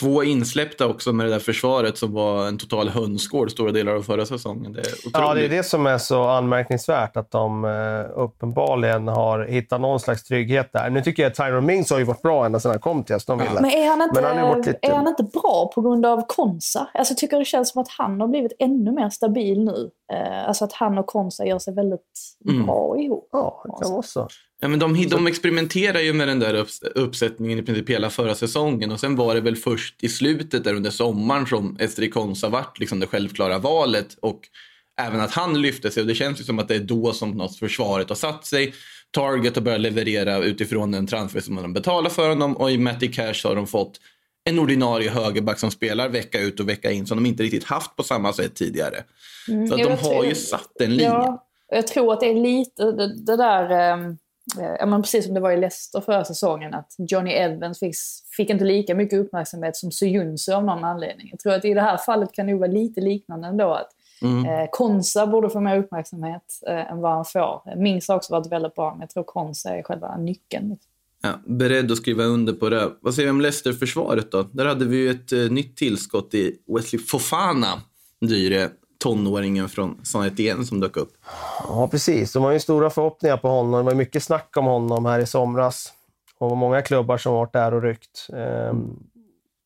[0.00, 4.02] Två insläppta också med det där försvaret som var en total hönsgård stora delar av
[4.02, 4.72] förra säsongen.
[4.72, 5.10] Det är otroligt.
[5.12, 10.00] Ja, det är det som är så anmärkningsvärt, att de eh, uppenbarligen har hittat någon
[10.00, 10.90] slags trygghet där.
[10.90, 13.14] Nu tycker jag att Tyrone Mings har ju varit bra ända sedan han kom till
[13.14, 13.60] Aston Villa.
[13.60, 16.88] Men är han inte, Men han lite- är han inte bra på grund av Konsa?
[16.94, 19.90] Alltså, jag tycker det känns som att han har blivit ännu mer stabil nu.
[20.12, 22.00] Eh, alltså att han och Konsa gör sig väldigt
[22.48, 22.66] Mm.
[22.66, 23.28] bra ihop.
[23.32, 24.28] Ja, det kan vara så.
[24.60, 28.34] Ja, men de, de experimenterar ju med den där upps- uppsättningen i princip hela förra
[28.34, 32.48] säsongen och sen var det väl först i slutet där under sommaren som Estri Konsa
[32.48, 34.40] vart liksom det självklara valet och
[35.00, 37.30] även att han lyfte sig och det känns ju som att det är då som
[37.30, 38.74] något försvaret har satt sig.
[39.10, 43.12] Target har börjat leverera utifrån den transfer som de betalar för honom och i Matty
[43.12, 44.00] Cash har de fått
[44.44, 47.96] en ordinarie högerback som spelar vecka ut och vecka in som de inte riktigt haft
[47.96, 49.04] på samma sätt tidigare.
[49.68, 51.06] Så att de har ju satt en linje.
[51.06, 53.96] Ja, jag tror att det är lite det, det där, eh,
[54.56, 57.94] ja, men precis som det var i Leicester förra säsongen, att Johnny Evans fick,
[58.36, 61.28] fick inte lika mycket uppmärksamhet som Suyuncu av någon anledning.
[61.30, 63.74] Jag tror att i det här fallet kan det vara lite liknande ändå.
[63.74, 63.88] Att
[64.22, 64.44] Mm.
[64.46, 67.76] eh, Konsa borde få mer uppmärksamhet eh, än vad han får.
[67.76, 70.76] Mings har också varit väldigt bra, men jag tror Konsa är själva nyckeln.
[71.22, 72.90] Ja, beredd att skriva under på det.
[73.00, 74.42] Vad säger vi om Leicester-försvaret då?
[74.42, 77.72] Där hade vi ju ett eh, nytt tillskott i Wesley Fofana,
[78.20, 78.70] dyre
[79.06, 81.12] tonåringen från Saint Etienne som dök upp.
[81.68, 82.32] Ja, precis.
[82.32, 83.84] De har ju stora förhoppningar på honom.
[83.84, 85.92] Det var mycket snack om honom här i somras.
[86.38, 88.28] Och många klubbar som har varit där och ryckt.
[88.32, 88.96] Ehm,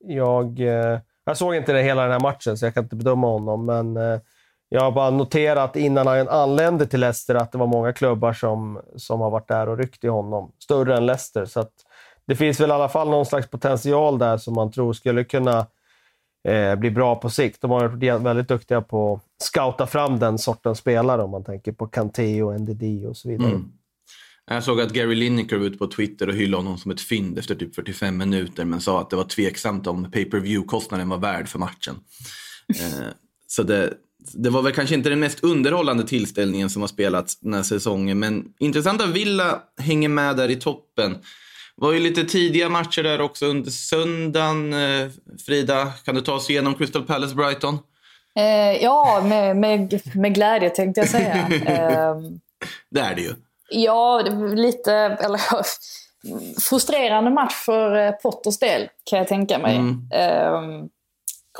[0.05, 3.26] jag, eh, jag såg inte det hela den här matchen, så jag kan inte bedöma
[3.26, 3.66] honom.
[3.66, 4.20] Men eh,
[4.68, 8.80] jag har bara noterat innan han anlände till Leicester att det var många klubbar som,
[8.97, 10.53] som har varit där och ryckt i honom.
[10.59, 11.45] Större än Leicester.
[11.45, 11.72] Så att
[12.26, 15.66] det finns väl i alla fall någon slags potential där som man tror skulle kunna
[16.49, 17.61] eh, bli bra på sikt.
[17.61, 21.72] De har varit väldigt duktiga på att scouta fram den sortens spelare om man tänker
[21.72, 23.49] på Kanté och NDD och så vidare.
[23.49, 23.64] Mm.
[24.47, 27.38] Jag såg att Gary Lineker var ute på Twitter och hyllade honom som ett fynd
[27.38, 31.09] efter typ 45 minuter men sa att det var tveksamt om pay per view kostnaden
[31.09, 31.97] var värd för matchen.
[32.68, 33.07] eh,
[33.47, 33.95] så det,
[34.34, 38.18] det var väl kanske inte den mest underhållande tillställningen som har spelats den här säsongen
[38.18, 41.16] men intressant att Villa hänger med där i toppen.
[41.80, 44.72] Var ju lite tidiga matcher där också under söndagen.
[44.72, 45.08] Eh,
[45.46, 47.78] Frida, kan du ta oss igenom Crystal Palace Brighton?
[48.34, 51.34] Eh, ja, med, med, med glädje tänkte jag säga.
[51.66, 52.40] Ehm,
[52.90, 53.34] Det är det ju.
[53.70, 54.20] Ja,
[54.54, 55.40] lite eller,
[56.68, 59.76] frustrerande match för eh, Potters del kan jag tänka mig.
[59.76, 60.08] Mm.
[60.12, 60.88] Ehm,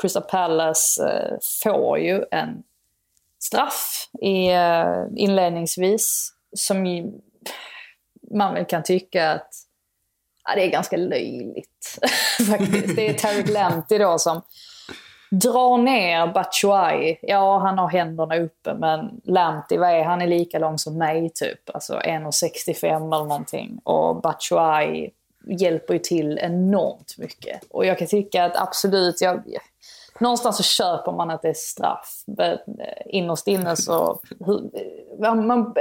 [0.01, 2.63] Crystal Palace eh, får ju en
[3.39, 7.11] straff i, eh, inledningsvis som ju,
[8.31, 9.67] man väl kan tycka att
[10.45, 11.99] ja, det är ganska löjligt
[12.49, 12.95] faktiskt.
[12.95, 14.41] Det är Terry Glent då som
[15.31, 17.19] drar ner Batshuayi.
[17.21, 20.05] Ja, han har händerna uppe, men Lanty, vad är han?
[20.05, 21.69] Han är lika lång som mig, typ.
[21.73, 23.79] Alltså 1,65 eller någonting.
[23.83, 25.11] Och Batshuayi
[25.47, 27.63] hjälper ju till enormt mycket.
[27.69, 29.43] Och jag kan tycka att absolut, jag,
[30.19, 32.23] någonstans så köper man att det är straff.
[32.27, 34.19] Men eh, innerst inne så...
[34.45, 34.71] Hur,
[35.45, 35.73] man,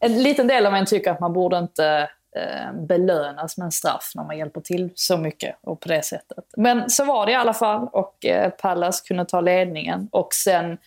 [0.00, 2.10] en liten del av en tycker att man borde inte
[2.88, 6.44] belönas med en straff när man hjälper till så mycket och på det sättet.
[6.56, 10.78] Men så var det i alla fall och eh, Pallas kunde ta ledningen och sen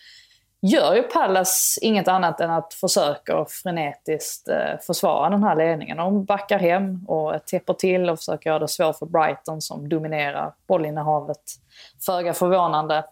[0.66, 5.96] gör ju Pallas inget annat än att försöka frenetiskt eh, försvara den här ledningen.
[5.96, 10.54] De backar hem och täpper till och försöker göra det svårt för Brighton som dominerar
[10.66, 11.42] bollinnehavet.
[12.06, 13.04] Föga förvånande.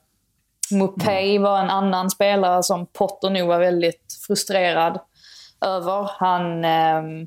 [0.71, 4.99] Mupay var en annan spelare som Potter nog var väldigt frustrerad
[5.61, 6.11] över.
[6.19, 7.27] Han, eh,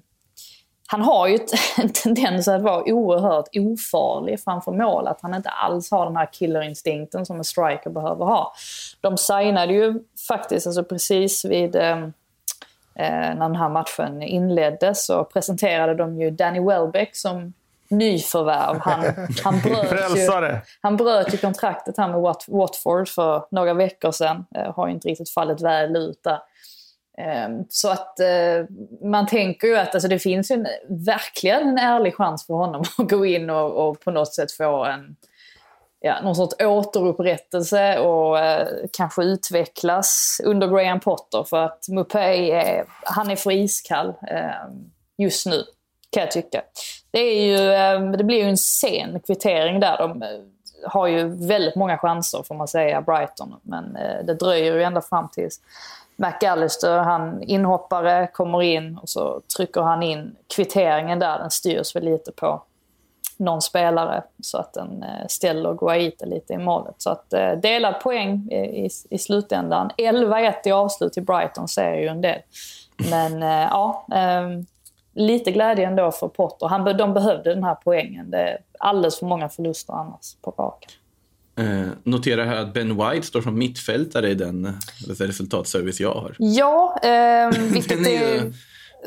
[0.88, 1.40] han har ju
[1.78, 5.08] en tendens att vara oerhört ofarlig framför mål.
[5.08, 8.54] Att han inte alls har den här killerinstinkten som en striker behöver ha.
[9.02, 11.98] De signade ju faktiskt, alltså precis vid eh,
[12.96, 17.54] när den här matchen inleddes så presenterade de ju Danny Welbeck som
[17.88, 18.80] nyförvärv.
[18.80, 19.04] Han,
[19.44, 24.46] han, bröt ju, han bröt ju kontraktet här med Wat- Watford för några veckor sedan.
[24.56, 26.40] Eh, har ju inte riktigt fallit väl ut där.
[27.18, 28.66] Ehm, så att eh,
[29.02, 33.10] man tänker ju att alltså, det finns en, verkligen en ärlig chans för honom att
[33.10, 35.16] gå in och, och på något sätt få en,
[36.00, 41.44] ja, någon sorts återupprättelse och eh, kanske utvecklas under Graham Potter.
[41.44, 44.50] För att Mupé är, han är för iskall eh,
[45.18, 45.64] just nu,
[46.12, 46.62] kan jag tycka.
[47.12, 49.98] Det, är ju, eh, det blir ju en sen kvittering där.
[49.98, 50.30] De eh,
[50.88, 53.56] har ju väldigt många chanser får man säga, Brighton.
[53.62, 55.62] Men eh, det dröjer ju ända fram tills
[56.16, 61.40] McAllister, han inhoppare, kommer in och så trycker han in kvitteringen där.
[61.40, 62.64] Den styrs väl lite på
[63.38, 66.96] någon spelare så att den eh, ställer Guaita lite i målet.
[66.98, 69.92] Så att eh, delad poäng i, i slutändan.
[69.98, 72.40] 11-1 i avslut i Brighton säger ju en del.
[73.12, 74.66] Men eh, ja, ehm,
[75.14, 76.68] lite glädje ändå för Potter.
[76.68, 78.32] Han, de behövde den här poängen.
[78.32, 80.92] Det är alldeles för många förluster annars på raken.
[81.58, 84.80] Eh, notera här att Ben White står som mittfältare i den
[85.20, 86.36] resultatservice jag har.
[86.40, 88.54] Ja, eh, vilket, är,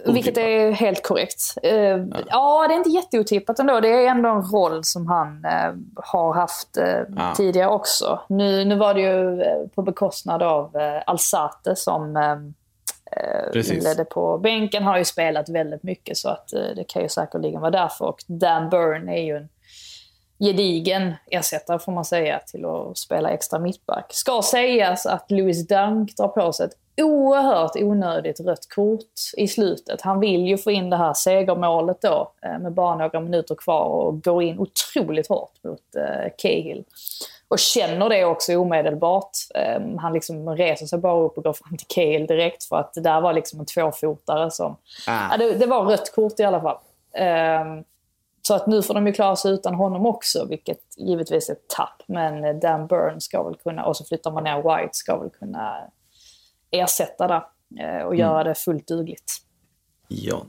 [0.07, 1.55] vilket är helt korrekt.
[1.63, 2.07] Eh, ja.
[2.27, 2.67] ja.
[2.69, 3.81] det är inte jätteotippat ändå.
[3.81, 7.35] Det är ändå en roll som han eh, har haft eh, ja.
[7.37, 8.21] tidigare också.
[8.29, 14.39] Nu, nu var det ju eh, på bekostnad av eh, Alsate som eh, ledde på
[14.39, 14.83] bänken.
[14.83, 18.05] Har ju spelat väldigt mycket så att det kan ju säkerligen vara därför.
[18.05, 19.49] Och Dan Burn är ju en
[20.39, 24.07] gedigen ersättare får man säga till att spela extra mittback.
[24.11, 30.01] Ska sägas att Louis Dunk drar på sig ett oerhört onödigt rött kort i slutet.
[30.01, 33.85] Han vill ju få in det här segermålet då eh, med bara några minuter kvar
[33.85, 36.85] och går in otroligt hårt mot eh, Cahill.
[37.49, 39.31] Och känner det också omedelbart.
[39.79, 42.95] Um, han liksom reser sig bara upp och går fram till Cahill direkt för att
[42.95, 44.77] det där var liksom en tvåfotare som...
[45.07, 45.29] Ah.
[45.31, 46.79] Ja, det, det, var rött kort i alla fall.
[48.49, 51.69] Så att nu får de ju klara sig utan honom också, vilket givetvis är ett
[51.77, 52.03] tapp.
[52.09, 55.31] Men eh, Dan Burn ska väl kunna, och så flyttar man ner White, ska väl
[55.31, 55.77] kunna
[56.71, 57.43] ersätta det
[57.83, 58.49] eh, och göra mm.
[58.49, 59.33] det fullt dugligt.
[60.09, 60.47] Ja.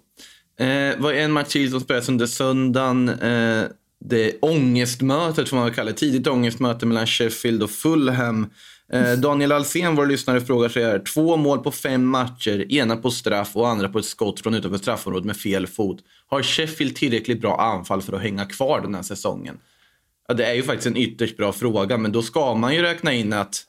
[0.66, 3.10] Eh, var en match till som spelades under söndagen.
[3.10, 3.64] Eh,
[4.00, 5.98] det ångestmötet, får man väl kalla det.
[5.98, 8.54] Tidigt ångestmöte mellan Sheffield och Fulham.
[8.94, 11.00] Eh, Daniel Alsen, vår lyssnare, frågar sig här.
[11.00, 14.78] Två mål på fem matcher, ena på straff och andra på ett skott från utanför
[14.78, 15.98] straffområdet med fel fot.
[16.28, 19.60] Har Sheffield tillräckligt bra anfall för att hänga kvar den här säsongen?
[20.28, 23.14] Ja, det är ju faktiskt en ytterst bra fråga, men då ska man ju räkna
[23.14, 23.66] in att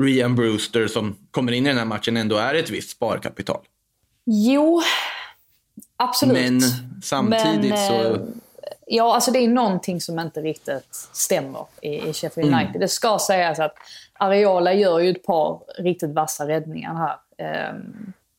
[0.00, 3.60] Rian Brewster som kommer in i den här matchen ändå är ett visst sparkapital.
[4.24, 4.82] Jo,
[5.96, 6.34] absolut.
[6.34, 6.60] Men
[7.02, 8.14] samtidigt men, så...
[8.14, 8.20] Eh,
[8.86, 12.54] ja, alltså det är någonting som inte riktigt stämmer i, i Sheffield mm.
[12.54, 12.76] United.
[12.76, 12.80] Mm.
[12.80, 13.74] Det ska sägas att
[14.20, 17.16] Areola gör ju ett par riktigt vassa räddningar här.
[17.38, 17.74] Eh,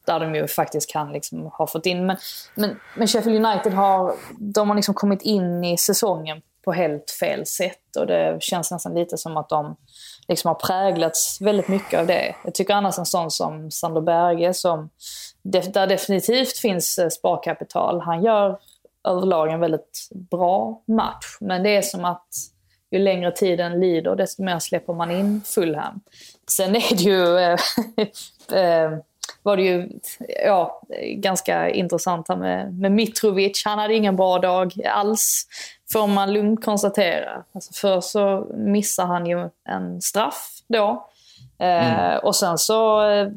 [0.05, 2.05] där de ju faktiskt kan liksom ha fått in.
[2.05, 2.17] Men,
[2.55, 7.45] men, men Sheffield United har, de har liksom kommit in i säsongen på helt fel
[7.45, 7.95] sätt.
[7.99, 9.75] Och det känns nästan lite som att de
[10.27, 12.35] liksom har präglats väldigt mycket av det.
[12.43, 14.89] Jag tycker annars en sån som Sander Berge, som,
[15.43, 18.59] där definitivt finns eh, sparkapital, han gör
[19.07, 21.37] överlag en väldigt bra match.
[21.39, 22.27] Men det är som att
[22.91, 26.01] ju längre tiden lider, desto mer släpper man in Fulham.
[26.51, 27.37] Sen är det ju...
[27.37, 27.59] Eh,
[28.59, 28.97] eh,
[29.43, 29.89] var det ju
[30.45, 30.81] ja,
[31.15, 33.65] ganska intressant här med, med Mitrovic.
[33.65, 35.47] Han hade ingen bra dag alls,
[35.93, 37.43] får man lugnt konstatera.
[37.51, 41.07] Alltså först så missar han ju en straff då.
[41.59, 42.19] Eh, mm.
[42.23, 43.27] och sen så eh,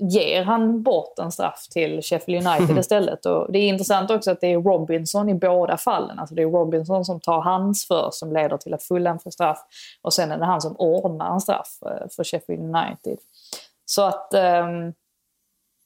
[0.00, 3.26] ger han bort en straff till Sheffield United istället.
[3.26, 6.18] Och det är intressant också att det är Robinson i båda fallen.
[6.18, 9.58] Alltså det är Robinson som tar hans för som leder till att Fulham får straff.
[10.02, 13.18] Och sen är det han som ordnar en straff eh, för Sheffield United.
[13.84, 14.94] Så att um,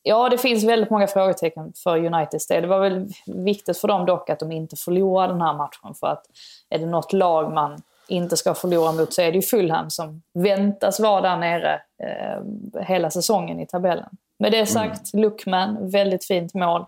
[0.07, 2.63] Ja, det finns väldigt många frågetecken för Uniteds del.
[2.63, 5.95] Det var väl viktigt för dem dock att de inte förlorar den här matchen.
[6.01, 6.27] För att
[6.71, 10.23] är det något lag man inte ska förlora mot så är det ju Fulham som
[10.35, 14.09] väntas vara där nere eh, hela säsongen i tabellen.
[14.39, 15.23] Med det sagt, mm.
[15.23, 16.85] Lookman, väldigt fint mål.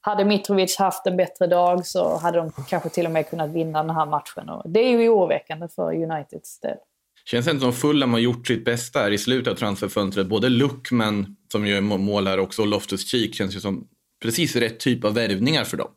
[0.00, 3.82] Hade Mitrovic haft en bättre dag så hade de kanske till och med kunnat vinna
[3.82, 4.48] den här matchen.
[4.48, 6.76] Och det är ju oroväckande för Uniteds del.
[7.24, 10.26] Känns inte som Fulham har gjort sitt bästa här i slutet av transferfönstret.
[10.26, 13.88] Både Luckman, som gör mål här också, och Loftus-Cheek känns ju som
[14.22, 15.90] precis rätt typ av värvningar för dem.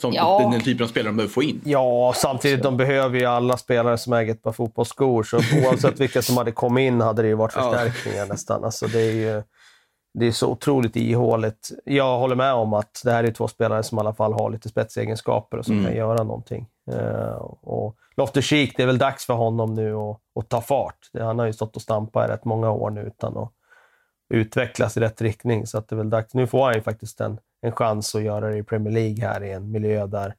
[0.00, 0.48] Som ja.
[0.52, 1.60] den typen av spelare de behöver få in.
[1.64, 5.22] Ja, samtidigt de behöver ju alla spelare som äger ett par fotbollsskor.
[5.22, 8.24] Så oavsett vilka som hade kommit in hade det ju varit förstärkningar ja.
[8.24, 8.64] nästan.
[8.64, 9.42] Alltså det är ju
[10.18, 11.70] det är så otroligt ihåligt.
[11.84, 14.50] Jag håller med om att det här är två spelare som i alla fall har
[14.50, 15.86] lite spetsegenskaper och som mm.
[15.86, 16.66] kan göra någonting.
[16.92, 20.98] Uh, och Loftus Cheek, det är väl dags för honom nu att, att ta fart.
[21.18, 23.52] Han har ju stått och stampat i rätt många år nu utan att
[24.34, 25.66] utvecklas i rätt riktning.
[25.66, 26.34] Så att det är väl dags.
[26.34, 29.44] Nu får han ju faktiskt en, en chans att göra det i Premier League här
[29.44, 30.34] i en miljö där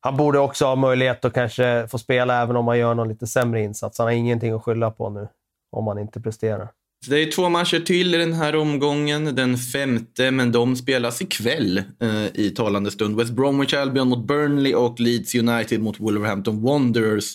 [0.00, 3.26] han borde också ha möjlighet att kanske få spela även om han gör någon lite
[3.26, 3.98] sämre insats.
[3.98, 5.28] Han har ingenting att skylla på nu
[5.72, 6.68] om han inte presterar.
[7.08, 9.34] det är två matcher till i den här omgången.
[9.34, 13.16] Den femte, men de spelas ikväll eh, i talande stund.
[13.16, 17.34] West Bromwich Albion mot Burnley och Leeds United mot Wolverhampton Wanderers.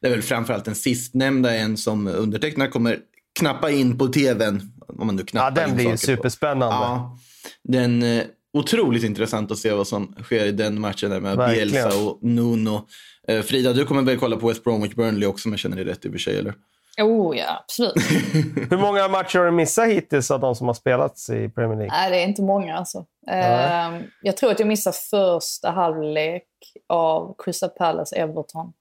[0.00, 2.98] Det är väl framförallt den sistnämnda en som undertecknad kommer
[3.38, 4.72] knappa in på tvn.
[4.88, 6.76] Om man nu ja, den blir ju superspännande.
[6.76, 7.18] Ja,
[7.62, 8.24] den eh,
[8.54, 11.70] otroligt intressant att se vad som sker i den matchen där med Verkligen.
[11.70, 12.86] Bielsa och Nuno.
[13.28, 15.84] Eh, Frida, du kommer väl kolla på West Bromwich Burnley också om jag känner dig
[15.84, 16.54] rätt i och för sig, eller?
[17.02, 17.94] Oh ja, absolut.
[18.70, 21.90] Hur många matcher har du missat hittills av de som har spelats i Premier League?
[21.92, 23.04] Nej, det är inte många alltså.
[23.26, 23.94] Mm.
[23.94, 26.48] Uh, jag tror att jag missade första halvlek
[26.88, 28.72] av Crystal Palace Everton.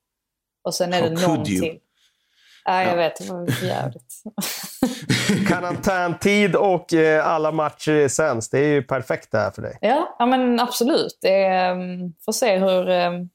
[0.64, 1.78] Och sen är det How någon till.
[2.66, 2.96] Ja, jag ja.
[2.96, 3.16] vet.
[3.16, 4.24] Det var jävligt.
[5.48, 8.50] Karantäntid och eh, alla matcher i sens.
[8.50, 9.78] Det är ju perfekt det här för dig.
[9.82, 11.18] Ja, ja men absolut.
[11.22, 13.30] Det är, um, får se hur, um,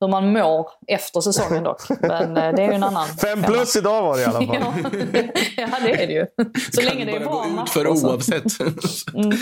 [0.00, 1.82] hur man mår efter säsongen dock.
[2.00, 3.80] Men uh, det är ju en annan Fem plus femma.
[3.82, 4.72] idag var det i alla fall.
[5.56, 6.26] ja, det är det ju.
[6.72, 8.60] Så länge det är bra gå ut för oavsett.
[9.14, 9.38] mm.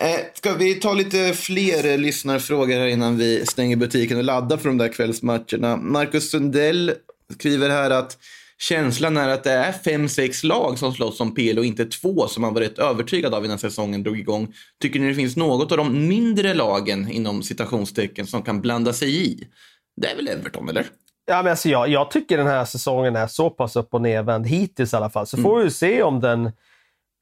[0.00, 4.68] Eh, ska vi ta lite fler lyssnarfrågor här innan vi stänger butiken och laddar för
[4.68, 5.76] de där kvällsmatcherna?
[5.76, 6.92] Marcus Sundell
[7.38, 8.18] skriver här att
[8.60, 12.28] känslan är att det är fem, sex lag som slåss om PL och inte två
[12.28, 14.54] som man var rätt övertygad av innan säsongen drog igång.
[14.80, 19.26] Tycker ni det finns något av de mindre lagen inom citationstecken som kan blanda sig
[19.26, 19.48] i?
[19.96, 20.86] Det är väl Everton, eller?
[21.26, 24.46] Ja, men alltså jag, jag tycker den här säsongen är så pass upp och nedvänd
[24.46, 25.26] hittills i alla fall.
[25.26, 25.44] Så mm.
[25.44, 26.50] får vi se om den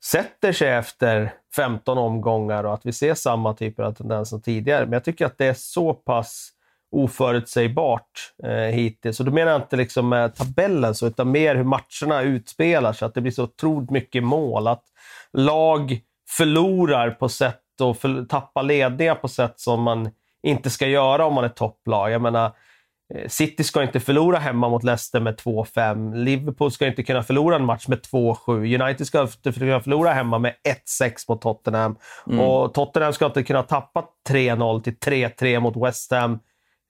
[0.05, 4.84] sätter sig efter 15 omgångar och att vi ser samma typer av tendenser som tidigare.
[4.84, 6.51] Men jag tycker att det är så pass
[6.91, 9.20] oförutsägbart eh, hittills.
[9.20, 13.07] Och då menar jag inte liksom med tabellen, så, utan mer hur matcherna utspelar sig.
[13.07, 14.66] Att det blir så otroligt mycket mål.
[14.66, 14.84] Att
[15.32, 20.11] lag förlorar på sätt och för, tappar ledningar på sätt som man
[20.43, 22.11] inte ska göra om man är topplag.
[22.11, 22.53] Jag menar,
[23.14, 26.14] eh, City ska inte förlora hemma mot Leicester med 2-5.
[26.14, 28.82] Liverpool ska inte kunna förlora en match med 2-7.
[28.82, 31.97] United ska inte kunna förlora hemma med 1-6 mot Tottenham.
[32.26, 32.41] Mm.
[32.41, 36.39] Och Tottenham ska inte kunna tappa 3-0 till 3-3 mot West Ham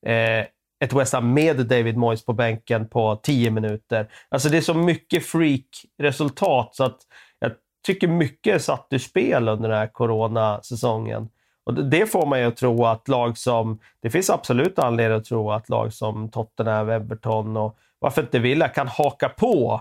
[0.06, 0.46] eh,
[0.84, 4.08] ett West Ham med David Moyes på bänken på 10 minuter.
[4.28, 6.98] Alltså det är så mycket freak-resultat så att
[7.38, 7.52] jag
[7.86, 11.28] tycker mycket är satt ur spel under den här coronasäsongen.
[11.64, 13.78] Och det får man ju att tro att lag som...
[14.02, 18.68] Det finns absolut anledning att tro att lag som Tottenham, Everton och varför inte Villa
[18.68, 19.80] kan haka på.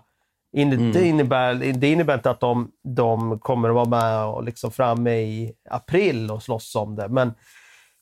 [0.57, 0.91] Mm.
[0.91, 5.11] Det, innebär, det innebär inte att de, de kommer att vara med och liksom framme
[5.11, 7.33] i april och slåss om det, men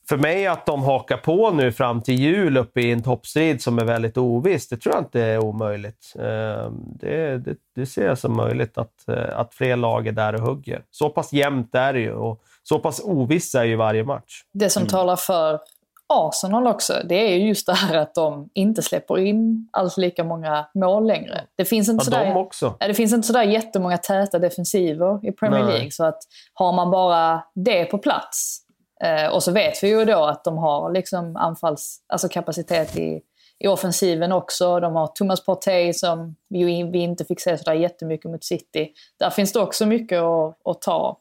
[0.08, 3.78] för mig att de hakar på nu fram till jul uppe i en toppstrid som
[3.78, 6.12] är väldigt oviss, det tror jag inte är omöjligt.
[6.18, 10.34] Ehm, det, det, det ser jag som möjligt att, eh, att fler lag är där
[10.34, 10.82] och hugger.
[10.90, 14.42] Så pass jämnt är det ju och så pass oviss är ju varje match.
[14.52, 14.90] Det som mm.
[14.90, 15.60] talar för
[16.08, 20.24] Arsenal också, det är ju just det här att de inte släpper in alls lika
[20.24, 21.40] många mål längre.
[21.56, 22.76] Det finns inte, ja, sådär, de också.
[22.78, 25.72] det finns inte sådär jättemånga täta defensiver i Premier Nej.
[25.72, 25.90] League.
[25.90, 26.18] Så att
[26.54, 28.65] har man bara det på plats
[29.04, 33.20] Eh, och så vet vi ju då att de har liksom anfalls, alltså kapacitet i,
[33.58, 34.80] i offensiven också.
[34.80, 38.92] De har Thomas Partey som vi, vi inte fick se sådär jättemycket mot City.
[39.18, 41.18] Där finns det också mycket att, att ta.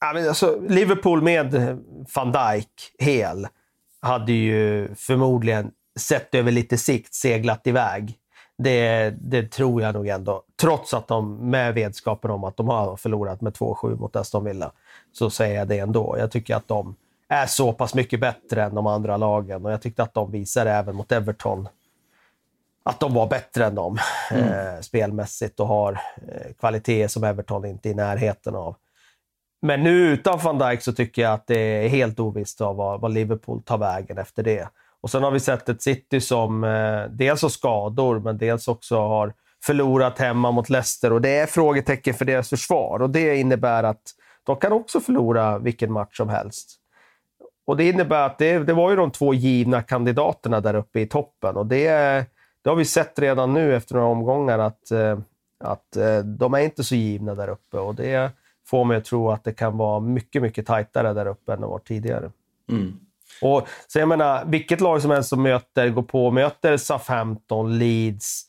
[0.00, 1.78] Ja, men alltså, Liverpool med
[2.14, 3.46] van Dijk hel
[4.00, 5.70] hade ju förmodligen
[6.00, 8.14] sett över lite sikt seglat iväg.
[8.58, 10.42] Det, det tror jag nog ändå.
[10.60, 14.72] Trots att de, med vetskapen om att de har förlorat med 2-7 mot Aston Villa
[15.12, 16.16] så säger jag det ändå.
[16.18, 16.96] Jag tycker att de
[17.28, 20.70] är så pass mycket bättre än de andra lagen och jag tyckte att de visade
[20.70, 21.68] även mot Everton
[22.82, 23.98] att de var bättre än dem
[24.30, 24.44] mm.
[24.44, 28.76] eh, spelmässigt och har eh, kvaliteter som Everton inte är i närheten av.
[29.62, 33.12] Men nu utan van Dijk så tycker jag att det är helt ovisst vad, vad
[33.12, 34.68] Liverpool tar vägen efter det.
[35.00, 38.96] Och sen har vi sett ett City som eh, dels har skador, men dels också
[39.00, 39.34] har
[39.64, 44.02] förlorat hemma mot Leicester och det är frågetecken för deras försvar och det innebär att
[44.44, 46.78] de kan också förlora vilken match som helst.
[47.66, 51.06] Och Det innebär att det, det var ju de två givna kandidaterna där uppe i
[51.06, 51.90] toppen och det,
[52.62, 55.18] det har vi sett redan nu efter några omgångar att, eh,
[55.64, 58.30] att eh, de är inte så givna där uppe och det
[58.66, 61.66] får mig att tro att det kan vara mycket, mycket tajtare där uppe än det
[61.66, 62.30] var tidigare.
[62.70, 62.98] Mm.
[63.42, 68.44] Och, så jag menar, vilket lag som helst som möter, går på möter Southampton, Leeds,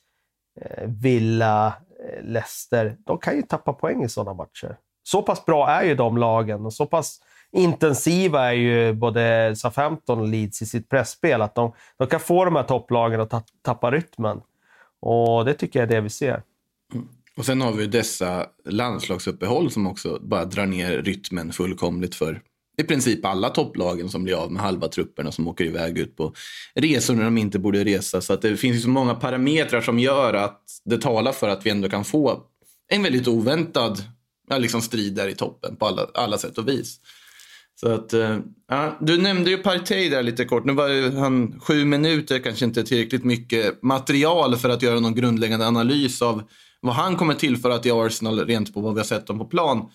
[0.61, 4.77] Eh, Villa, eh, Leicester, de kan ju tappa poäng i sådana matcher.
[5.03, 7.19] Så pass bra är ju de lagen och så pass
[7.51, 12.45] intensiva är ju både Southampton och Leeds i sitt pressspel att de, de kan få
[12.45, 14.41] de här topplagen att tappa rytmen.
[14.99, 16.43] Och det tycker jag är det vi ser.
[16.93, 17.07] Mm.
[17.37, 22.41] Och sen har vi dessa landslagsuppehåll som också bara drar ner rytmen fullkomligt för
[22.79, 26.33] i princip alla topplagen som blir av med halva trupperna som åker iväg ut på
[26.75, 28.21] resor när de inte borde resa.
[28.21, 31.69] Så att det finns så många parametrar som gör att det talar för att vi
[31.69, 32.43] ändå kan få
[32.91, 34.03] en väldigt oväntad
[34.57, 36.99] liksom strid där i toppen på alla, alla sätt och vis.
[37.79, 40.65] Så att, eh, ja, du nämnde ju Partey där lite kort.
[40.65, 45.67] Nu var han sju minuter, kanske inte tillräckligt mycket material för att göra någon grundläggande
[45.67, 46.43] analys av
[46.81, 49.89] vad han kommer tillföra till Arsenal rent på vad vi har sett dem på plan.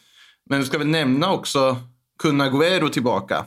[0.51, 1.77] Men vi ska väl nämna också
[2.19, 3.47] Kun Agüero tillbaka.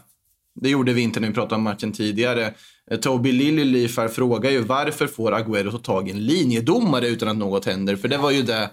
[0.55, 2.53] Det gjorde vi inte när vi pratade om matchen tidigare.
[2.91, 7.38] Eh, Toby Lillyleaf frågar ju varför får Agüero ta tag i en linjedomare utan att
[7.38, 7.95] något händer?
[7.95, 8.70] För det var ju det,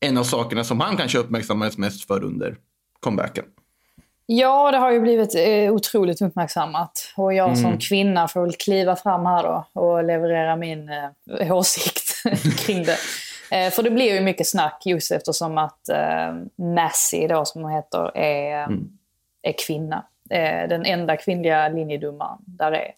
[0.00, 2.56] en av sakerna som han kanske uppmärksammades mest för under
[3.00, 3.44] comebacken.
[4.26, 7.12] Ja, det har ju blivit eh, otroligt uppmärksammat.
[7.16, 7.56] Och jag mm.
[7.56, 10.88] som kvinna får väl kliva fram här då och leverera min
[11.40, 12.22] eh, åsikt
[12.66, 12.98] kring det.
[13.50, 17.72] Eh, för det blir ju mycket snack just eftersom att eh, Massey då som hon
[17.72, 18.88] heter är, mm
[19.44, 20.04] är kvinna.
[20.30, 22.92] Eh, den enda kvinnliga linjedomaren där är.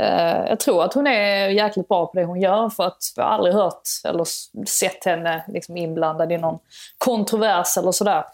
[0.00, 3.24] Eh, jag tror att hon är jäkligt bra på det hon gör för att jag
[3.24, 4.24] har aldrig hört eller
[4.66, 6.58] sett henne liksom inblandad i någon
[6.98, 8.24] kontrovers eller sådär.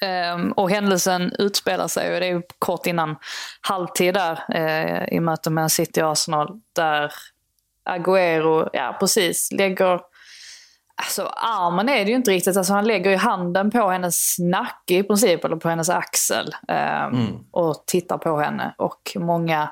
[0.00, 3.16] Ehm, och händelsen utspelar sig, och det är kort innan
[3.60, 7.12] halvtid där eh, i mötet mellan City och Arsenal, där
[7.90, 10.00] Agüero, ja precis, lägger
[11.02, 12.56] Alltså armen är det ju inte riktigt.
[12.56, 16.54] Alltså, han lägger ju handen på hennes nacke i princip, eller på hennes axel.
[16.68, 17.26] Eh, mm.
[17.50, 18.74] Och tittar på henne.
[18.78, 19.68] Och många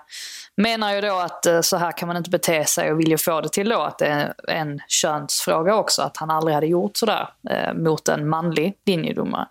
[0.56, 3.18] menar ju då att eh, så här kan man inte bete sig och vill ju
[3.18, 6.02] få det till då att det är en könsfråga också.
[6.02, 9.48] Att han aldrig hade gjort sådär eh, mot en manlig linjedomare.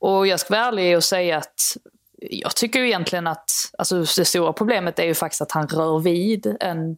[0.00, 1.76] Och jag ska vara ärlig och säga att
[2.20, 6.56] jag tycker egentligen att alltså det stora problemet är ju faktiskt att han rör vid
[6.60, 6.96] en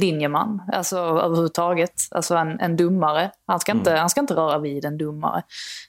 [0.00, 1.94] linjeman, alltså överhuvudtaget.
[2.10, 3.30] Alltså en, en domare.
[3.46, 4.00] Han ska, inte, mm.
[4.00, 5.42] han ska inte röra vid en domare.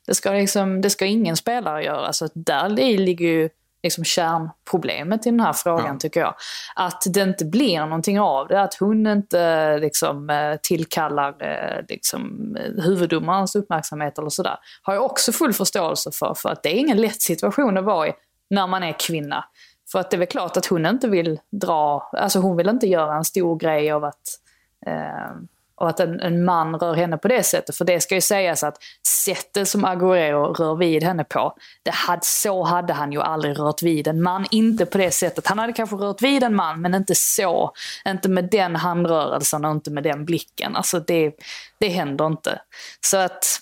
[0.07, 2.13] Det ska, liksom, det ska ingen spelare göra.
[2.13, 3.49] Så där ligger ju
[3.83, 5.99] liksom kärnproblemet i den här frågan ja.
[5.99, 6.35] tycker jag.
[6.75, 12.55] Att det inte blir någonting av det, att hon inte liksom, eh, tillkallar eh, liksom,
[12.77, 14.57] huvuddomarens uppmärksamhet eller sådär.
[14.81, 18.07] Har jag också full förståelse för, för att det är ingen lätt situation att vara
[18.07, 18.13] i
[18.49, 19.45] när man är kvinna.
[19.93, 22.87] För att det är väl klart att hon inte vill dra, alltså hon vill inte
[22.87, 24.39] göra en stor grej av att,
[24.85, 25.31] eh,
[25.75, 27.75] av att en, en, man rör henne på det sättet.
[27.75, 28.77] För det ska ju sägas att
[29.07, 33.81] sättet som Agüero rör vid henne på, det hade, så hade han ju aldrig rört
[33.81, 34.45] vid en man.
[34.51, 35.47] Inte på det sättet.
[35.47, 37.71] Han hade kanske rört vid en man, men inte så.
[38.07, 40.75] Inte med den handrörelsen och inte med den blicken.
[40.75, 41.35] Alltså det,
[41.77, 42.61] det händer inte.
[43.01, 43.59] Så att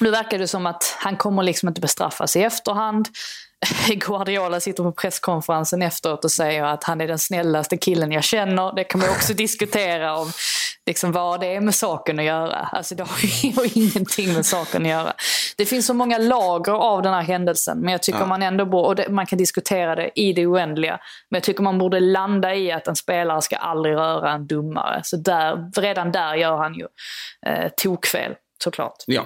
[0.00, 3.08] nu verkar det som att han kommer liksom inte bestraffas i efterhand.
[3.94, 8.76] Guardiola sitter på presskonferensen efteråt och säger att han är den snällaste killen jag känner.
[8.76, 10.32] Det kan man också diskutera om
[10.86, 12.56] liksom vad det är med saken att göra.
[12.72, 13.18] Alltså det har
[13.64, 15.12] ju ingenting med saken att göra.
[15.56, 18.26] Det finns så många lager av den här händelsen men jag tycker ja.
[18.26, 21.00] man ändå borde, och det, man kan diskutera det i det oändliga,
[21.30, 25.00] men jag tycker man borde landa i att en spelare ska aldrig röra en domare.
[25.04, 26.86] Så där, redan där gör han ju
[27.46, 28.96] eh, tokfel såklart.
[29.06, 29.24] Ja,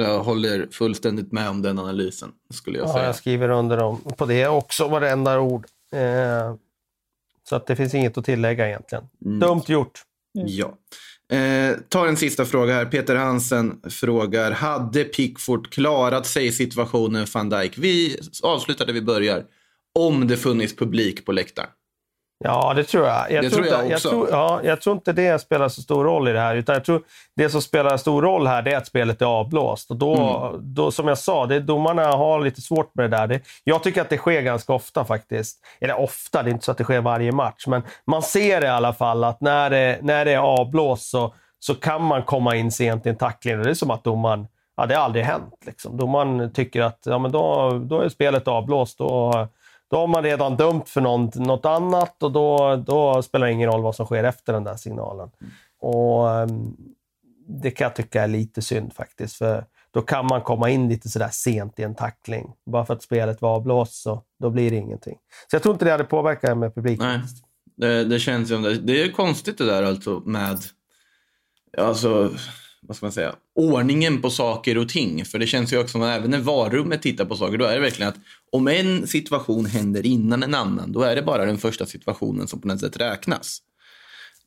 [0.00, 2.32] jag håller fullständigt med om den analysen.
[2.50, 3.06] skulle jag ja, säga.
[3.06, 5.66] Jag skriver under om, på det också, varenda ord.
[5.92, 6.54] Eh,
[7.48, 9.04] så att det finns inget att tillägga egentligen.
[9.24, 9.40] Mm.
[9.40, 10.02] Dumt gjort.
[10.38, 10.48] Mm.
[10.50, 10.78] Ja.
[11.36, 12.84] Eh, ta en sista fråga här.
[12.84, 17.78] Peter Hansen frågar, hade Pickford klarat sig i situationen van Dijk?
[17.78, 19.44] Vi avslutar där vi börjar.
[19.94, 21.70] Om det funnits publik på läktaren.
[22.38, 23.30] Ja, det tror jag.
[23.30, 23.92] Jag det tror, jag inte.
[23.92, 26.56] Jag tror, ja, jag tror inte det spelar så stor roll i det här.
[26.56, 27.02] Utan jag tror
[27.36, 29.90] det som spelar stor roll här är att spelet är avblåst.
[29.90, 30.74] Och då, mm.
[30.74, 33.26] då, som jag sa, det, domarna har lite svårt med det där.
[33.26, 35.58] Det, jag tycker att det sker ganska ofta faktiskt.
[35.80, 37.66] Eller ofta, det är inte så att det sker varje match.
[37.66, 41.74] Men man ser i alla fall att när det, när det är avblåst så, så
[41.74, 43.62] kan man komma in sent i en tackling.
[43.62, 45.54] Det är som att domaren Ja, det har aldrig hänt.
[45.66, 45.96] Liksom.
[45.96, 48.98] Domaren tycker att ja, men då, då är spelet avblåst.
[48.98, 49.48] Då,
[49.90, 53.70] då har man redan dömt för något, något annat och då, då spelar det ingen
[53.70, 55.30] roll vad som sker efter den där signalen.
[55.80, 56.76] Och ehm,
[57.48, 59.36] Det kan jag tycka är lite synd faktiskt.
[59.36, 62.52] För då kan man komma in lite sådär sent i en tackling.
[62.66, 65.18] Bara för att spelet var avblåst så då blir det ingenting.
[65.50, 67.06] Så jag tror inte det hade påverkat med publiken.
[67.06, 67.20] Nej,
[67.76, 68.58] det, det känns ju.
[68.58, 68.74] det.
[68.78, 70.58] Det är konstigt det där alltså med...
[71.78, 72.30] Alltså,
[72.88, 75.24] vad ska man säga, ordningen på saker och ting.
[75.24, 77.74] För det känns ju också som att även när varummet tittar på saker, då är
[77.74, 78.18] det verkligen att
[78.52, 82.60] om en situation händer innan en annan, då är det bara den första situationen som
[82.60, 83.62] på något sätt räknas.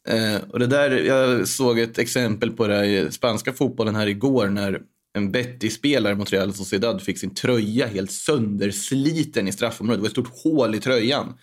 [0.07, 4.47] Eh, och det där, jag såg ett exempel på det i spanska fotbollen här igår
[4.47, 4.81] när
[5.13, 9.99] en Betty-spelare mot Real Sociedad fick sin tröja helt söndersliten i straffområdet.
[9.99, 11.33] Det var ett stort hål i tröjan.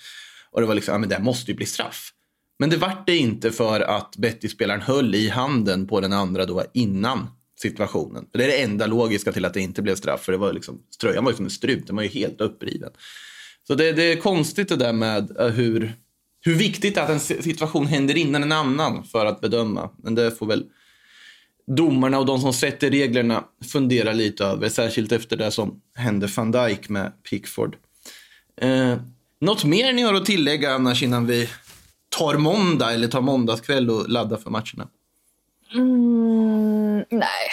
[0.50, 2.12] Och det var liksom, ja men det måste ju bli straff.
[2.58, 6.64] Men det vart det inte för att Betty-spelaren höll i handen på den andra då
[6.72, 7.28] innan
[7.58, 8.26] situationen.
[8.32, 10.24] Det är det enda logiska till att det inte blev straff.
[10.24, 12.90] För det var liksom, tröjan var ju som en strut, den var ju helt uppriven.
[13.66, 15.92] Så det, det är konstigt det där med eh, hur,
[16.40, 19.90] hur viktigt att en situation händer innan en annan för att bedöma.
[20.02, 20.64] Men det får väl
[21.66, 24.68] domarna och de som sätter reglerna funderar lite över.
[24.68, 27.76] Särskilt efter det som hände van Dijk med Pickford.
[28.60, 28.96] Eh,
[29.40, 31.48] något mer ni har att tillägga annars innan vi
[32.18, 34.88] tar måndag eller tar måndagskväll och laddar för matcherna?
[35.74, 37.48] Mm, nej,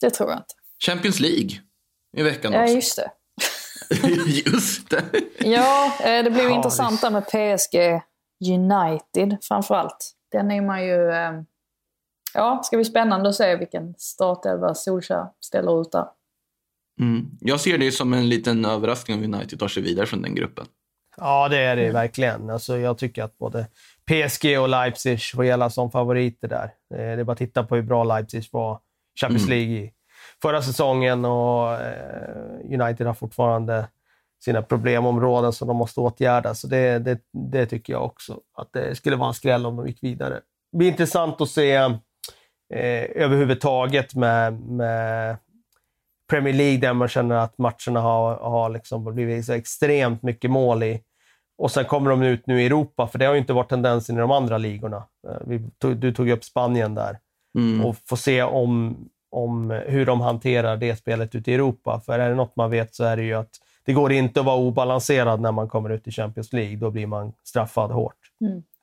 [0.00, 0.54] det tror jag inte.
[0.86, 1.50] Champions League
[2.16, 2.74] i veckan Ja, också.
[2.74, 3.10] just det.
[4.50, 5.04] just det.
[5.38, 8.02] Ja, eh, det blir ju Ja, intressant där med PSG
[8.52, 10.12] United framför allt.
[10.32, 11.10] Den är man ju...
[11.10, 11.32] eh,
[12.34, 16.06] Ja, det ska bli spännande att se vilken startelva Solskjaer ställer ut där.
[17.00, 17.26] Mm.
[17.40, 20.66] Jag ser det som en liten överraskning om United tar sig vidare från den gruppen.
[21.16, 22.50] Ja, det är det verkligen.
[22.50, 23.66] Alltså, jag tycker att både
[24.08, 26.64] PSG och Leipzig får gälla som favoriter där.
[26.64, 28.80] Eh, Det är bara att titta på hur bra Leipzig var
[29.20, 29.92] Champions League i
[30.42, 33.88] förra säsongen och eh, United har fortfarande
[34.44, 36.54] sina problemområden som de måste åtgärda.
[36.54, 37.20] Så det, det,
[37.50, 38.40] det tycker jag också.
[38.56, 40.34] Att det skulle vara en skräll om de gick vidare.
[40.72, 45.36] Det blir intressant att se eh, överhuvudtaget med, med
[46.30, 50.82] Premier League där man känner att matcherna har, har liksom blivit så extremt mycket mål
[50.82, 51.02] i.
[51.58, 54.16] Och sen kommer de ut nu i Europa, för det har ju inte varit tendensen
[54.16, 54.96] i de andra ligorna.
[55.28, 57.18] Eh, Vi tog, du tog upp Spanien där.
[57.58, 57.84] Mm.
[57.84, 58.96] Och få se om,
[59.30, 62.00] om hur de hanterar det spelet ute i Europa.
[62.06, 63.50] För är det något man vet så är det ju att
[63.84, 66.76] det går inte att vara obalanserad när man kommer ut i Champions League.
[66.76, 68.14] Då blir man straffad hårt.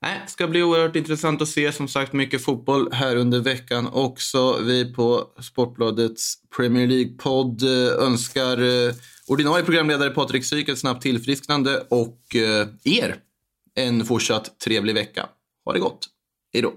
[0.06, 3.88] Nej, det ska bli oerhört intressant att se som sagt mycket fotboll här under veckan
[3.94, 4.60] också.
[4.62, 8.94] Vi på Sportbladets Premier League-podd eh, önskar eh,
[9.28, 13.16] ordinarie programledare Patrik Syk ett snabbt tillfrisknande och eh, er
[13.76, 15.30] en fortsatt trevlig vecka.
[15.66, 16.08] Ha det gott.
[16.54, 16.74] Hej då.